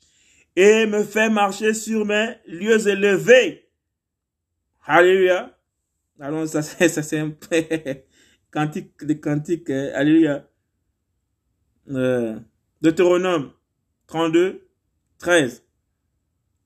[0.56, 3.68] et me fait marcher sur mes lieux élevés.
[4.86, 5.55] Alléluia.
[6.20, 7.34] Alors, ça, c'est un
[8.52, 9.70] cantique de cantique.
[9.70, 10.48] Euh, alléluia.
[11.90, 12.40] Euh,
[12.82, 13.52] Deutéronome
[14.08, 14.68] 32,
[15.20, 15.64] 13.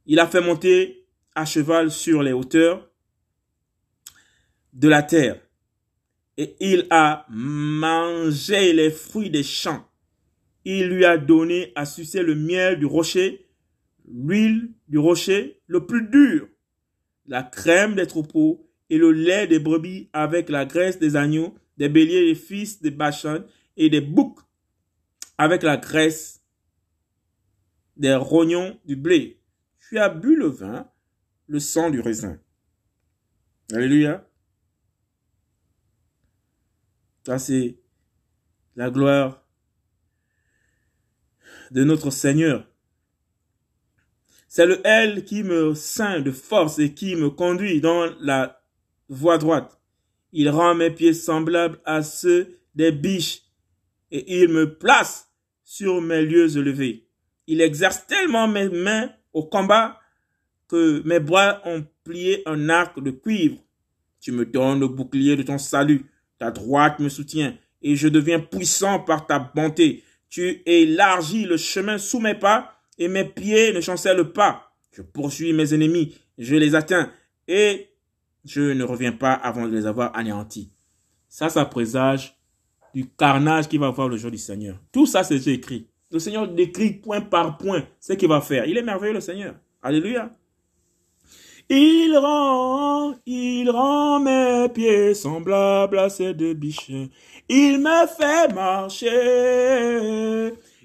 [0.06, 2.89] Il a fait monter à cheval sur les hauteurs
[4.74, 5.39] de la terre.
[6.38, 9.86] Et il a mangé les fruits des champs.
[10.64, 13.50] Il lui a donné à sucer le miel du rocher,
[14.08, 16.47] l'huile du rocher le plus dur,
[17.26, 21.89] la crème des troupeaux et le lait des brebis avec la graisse des agneaux, des
[21.89, 23.43] béliers, des fils des bachan
[23.77, 24.39] et des boucs
[25.37, 26.43] avec la graisse
[27.97, 29.41] des rognons du blé.
[29.87, 30.89] Tu as bu le vin,
[31.47, 32.39] le sang du raisin.
[33.71, 34.27] Alléluia.
[37.25, 37.77] Ça, c'est
[38.75, 39.45] la gloire
[41.71, 42.67] de notre Seigneur.
[44.47, 48.59] C'est le L qui me ceint de force et qui me conduit dans la
[49.10, 49.80] voie droite.
[50.32, 53.41] Il rend mes pieds semblables à ceux des biches
[54.12, 55.32] et il me place
[55.64, 57.07] sur mes lieux élevés.
[57.47, 59.99] Il exerce tellement mes mains au combat
[60.68, 63.57] que mes bras ont plié un arc de cuivre.
[64.22, 66.05] Tu me donnes le bouclier de ton salut.
[66.38, 70.03] Ta droite me soutient et je deviens puissant par ta bonté.
[70.30, 74.76] Tu élargis le chemin sous mes pas et mes pieds ne chancellent pas.
[74.91, 77.12] Je poursuis mes ennemis, je les atteins
[77.47, 77.88] et
[78.45, 80.71] je ne reviens pas avant de les avoir anéantis.
[81.27, 82.37] Ça, ça présage
[82.93, 84.77] du carnage qui va avoir le jour du Seigneur.
[84.91, 85.87] Tout ça, c'est écrit.
[86.11, 88.65] Le Seigneur décrit point par point ce qu'il va faire.
[88.65, 89.55] Il est merveilleux, le Seigneur.
[89.81, 90.31] Alléluia.
[91.69, 96.89] Il rend, il rend mes pieds semblables à ces deux biches.
[97.47, 99.09] Il me fait marcher.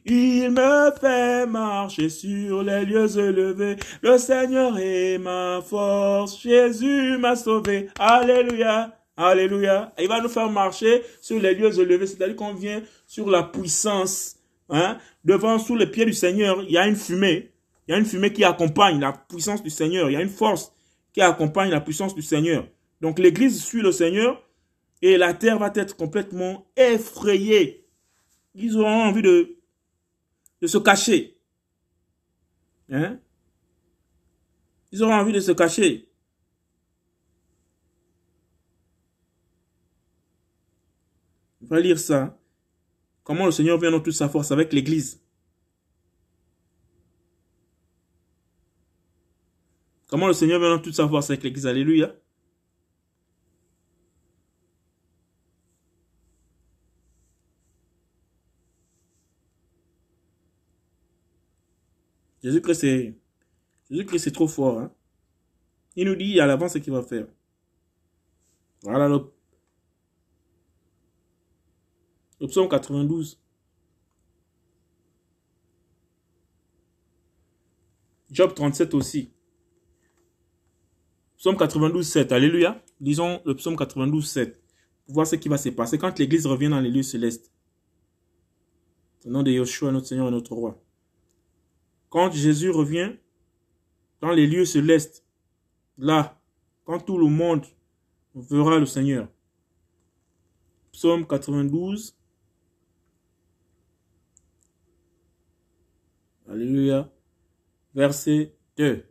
[0.07, 3.77] Il me fait marcher sur les lieux élevés.
[4.03, 6.43] Le Seigneur est ma force.
[6.43, 7.89] Jésus m'a sauvé.
[7.99, 8.99] Alléluia.
[9.17, 9.95] Alléluia.
[9.99, 12.07] Il va nous faire marcher sur les lieux élevés.
[12.07, 14.37] C'est-à-dire qu'on vient sur la puissance.
[14.69, 14.99] Hein?
[15.25, 17.53] Devant, sous les pieds du Seigneur, il y a une fumée.
[17.89, 20.11] Il y a une fumée qui accompagne la puissance du Seigneur.
[20.11, 20.71] Il y a une force
[21.15, 22.67] qui accompagne la puissance du Seigneur.
[23.01, 24.43] Donc l'Église suit le Seigneur
[25.01, 27.87] et la terre va être complètement effrayée.
[28.55, 29.54] Ils auront envie de,
[30.65, 31.37] de se cacher.
[32.91, 33.21] Hein?
[34.91, 36.09] Ils auront envie de se cacher.
[41.61, 42.39] On va lire ça.
[43.25, 45.21] Comment le Seigneur vient dans toute sa force avec l'Église?
[50.07, 51.67] Comment le Seigneur vient dans toute sa force avec l'Église?
[51.67, 52.15] Alléluia.
[62.45, 63.15] Jésus-Christ, c'est,
[63.91, 64.79] Jésus-Christ, trop fort.
[64.79, 64.93] Hein?
[65.97, 67.27] Il nous dit à l'avance ce qu'il va faire.
[68.83, 69.33] Voilà le,
[72.41, 73.41] le psaume 92.
[78.31, 79.33] Job 37 aussi.
[81.39, 82.31] Psaume 92, 7.
[82.33, 82.85] Alléluia.
[83.01, 84.63] Lisons le psaume 92, 7.
[85.07, 87.51] Pour voir ce qui va se passer quand l'église revient dans les lieux célestes.
[89.25, 90.84] Au nom de Yeshua, notre Seigneur et notre Roi.
[92.15, 93.11] Quand Jésus revient
[94.21, 95.25] dans les lieux célestes,
[95.99, 96.41] là,
[96.85, 97.67] quand tout le monde
[98.37, 99.27] verra le Seigneur.
[100.93, 102.17] Psaume 92.
[106.49, 107.11] Alléluia.
[107.97, 109.05] Verset 2.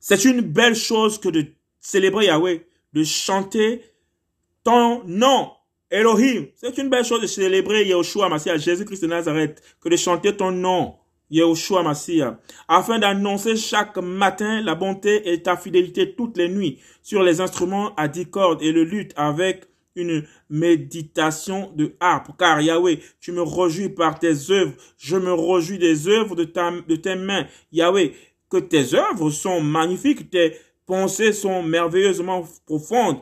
[0.00, 3.84] C'est une belle chose que de célébrer Yahweh, de chanter
[4.62, 5.52] ton nom,
[5.90, 6.46] Elohim.
[6.56, 10.50] C'est une belle chose de célébrer Yahushua, Mashiach, Jésus-Christ de Nazareth, que de chanter ton
[10.50, 10.96] nom,
[11.30, 17.22] Yehoshua Massia, afin d'annoncer chaque matin la bonté et ta fidélité toutes les nuits sur
[17.22, 19.66] les instruments à dix cordes et le luth avec
[19.96, 22.30] une méditation de harpe.
[22.38, 24.74] Car Yahweh, tu me réjouis par tes œuvres.
[24.98, 27.46] Je me réjouis des œuvres de, ta, de tes mains.
[27.72, 28.12] Yahweh,
[28.50, 30.56] que tes œuvres sont magnifiques, tes
[30.86, 33.18] pensées sont merveilleusement profondes.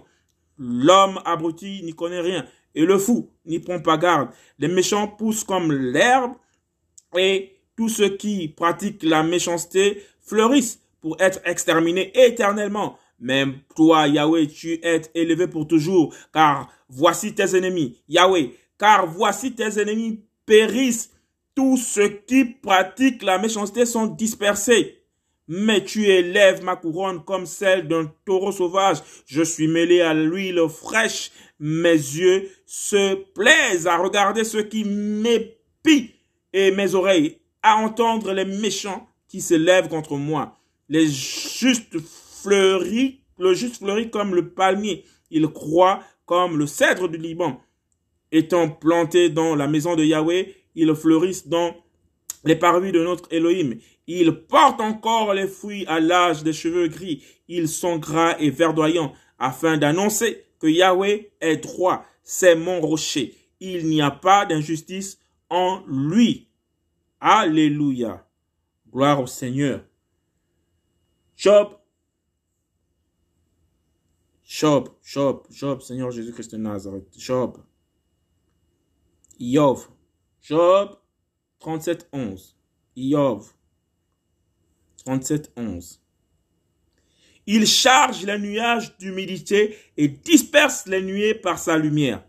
[0.58, 4.30] L'homme abruti n'y connaît rien et le fou n'y prend pas garde.
[4.58, 6.32] Les méchants poussent comme l'herbe
[7.16, 12.98] et tous ceux qui pratiquent la méchanceté fleurissent pour être exterminés éternellement.
[13.18, 17.98] Même toi, Yahweh, tu es élevé pour toujours, car voici tes ennemis.
[18.08, 21.10] Yahweh, car voici tes ennemis périssent.
[21.54, 25.01] Tous ceux qui pratiquent la méchanceté sont dispersés.
[25.48, 28.98] Mais tu élèves ma couronne comme celle d'un taureau sauvage.
[29.26, 31.30] Je suis mêlé à l'huile fraîche.
[31.58, 36.10] Mes yeux se plaisent à regarder ceux qui m'épient
[36.52, 40.58] et mes oreilles à entendre les méchants qui se lèvent contre moi.
[40.88, 41.98] Les justes
[42.42, 45.04] fleurit, le juste fleurit comme le palmier.
[45.30, 47.60] Il croît comme le cèdre du Liban.
[48.30, 51.74] Étant planté dans la maison de Yahweh, ils fleurissent dans
[52.44, 53.78] les parvis de notre Elohim.
[54.14, 57.24] Ils portent encore les fruits à l'âge des cheveux gris.
[57.48, 62.04] Ils sont gras et verdoyants afin d'annoncer que Yahweh est droit.
[62.22, 63.34] C'est mon rocher.
[63.58, 66.50] Il n'y a pas d'injustice en lui.
[67.20, 68.28] Alléluia.
[68.92, 69.82] Gloire au Seigneur.
[71.34, 71.78] Job
[74.44, 77.64] Job, Job, Job, Seigneur Jésus-Christ de Nazareth, Job.
[79.40, 79.88] Iov,
[80.42, 80.98] Job
[81.60, 82.58] 37, 11.
[82.94, 83.54] Iov
[85.04, 86.00] 37, 11.
[87.46, 92.22] Il charge les nuages d'humidité et disperse les nuées par sa lumière.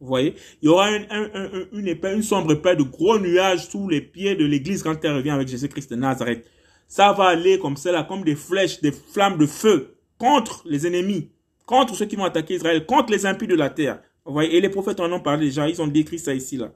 [0.00, 4.44] Vous voyez, il y aura une, sombre épée de gros nuages sous les pieds de
[4.44, 6.46] l'église quand elle revient avec Jésus-Christ de Nazareth.
[6.88, 11.30] Ça va aller comme cela, comme des flèches, des flammes de feu contre les ennemis
[11.66, 14.02] contre ceux qui vont attaquer Israël, contre les impies de la terre.
[14.24, 16.72] Vous voyez, et les prophètes en ont parlé déjà, ils ont décrit ça ici, là.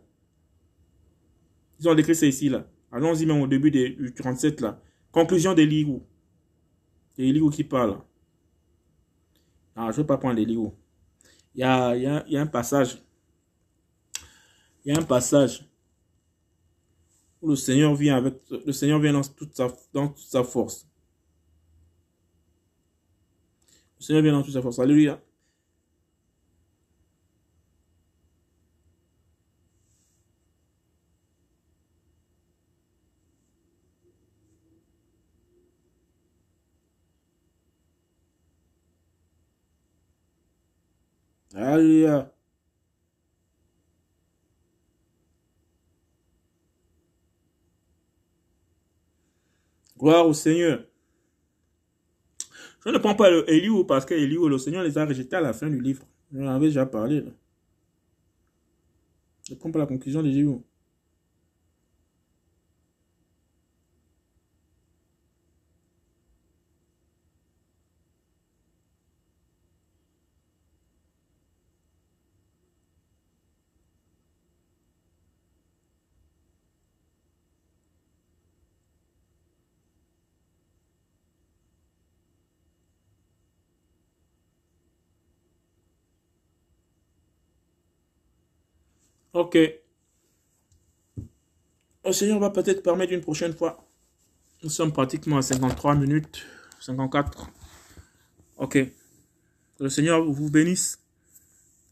[1.81, 2.67] Ils ont décrit ça ici, là.
[2.91, 4.81] Allons-y même au début du 37, là.
[5.19, 6.01] Conclusion d'Eliou.
[7.11, 8.01] C'est Eliou qui parle.
[9.75, 10.37] Ah, je ne vais pas prendre
[11.65, 13.03] a, il y a un passage.
[14.85, 15.69] Il y a un passage
[17.43, 20.87] où le Seigneur vient avec, le Seigneur vient dans toute sa, dans toute sa force.
[23.99, 24.79] Le Seigneur vient dans toute sa force.
[24.79, 25.21] Alléluia.
[41.69, 42.33] Alléluia.
[49.99, 50.85] Gloire au Seigneur.
[52.85, 55.53] Je ne prends pas Eliou parce que Eliou, le Seigneur les a rejetés à la
[55.53, 56.05] fin du livre.
[56.33, 57.25] J'en avais déjà parlé.
[59.47, 60.65] Je ne prends pas la conclusion d'Eliou.
[89.39, 89.57] Ok.
[92.05, 93.89] Le Seigneur va peut-être permettre une prochaine fois.
[94.65, 96.45] Nous sommes pratiquement à 53 minutes,
[96.81, 97.49] 54.
[98.57, 98.73] Ok.
[98.73, 98.91] Que
[99.79, 100.99] le Seigneur vous bénisse.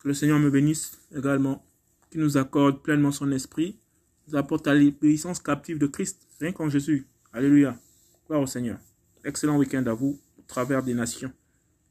[0.00, 1.64] Que le Seigneur me bénisse également.
[2.10, 3.78] Qu'il nous accorde pleinement son esprit.
[4.26, 6.26] Nous apporte à l'obéissance captive de Christ.
[6.40, 7.06] Rien qu'en Jésus.
[7.32, 7.78] Alléluia.
[8.26, 8.80] Gloire au Seigneur.
[9.24, 11.30] Excellent week-end à vous, au travers des nations.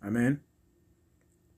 [0.01, 0.37] Amen.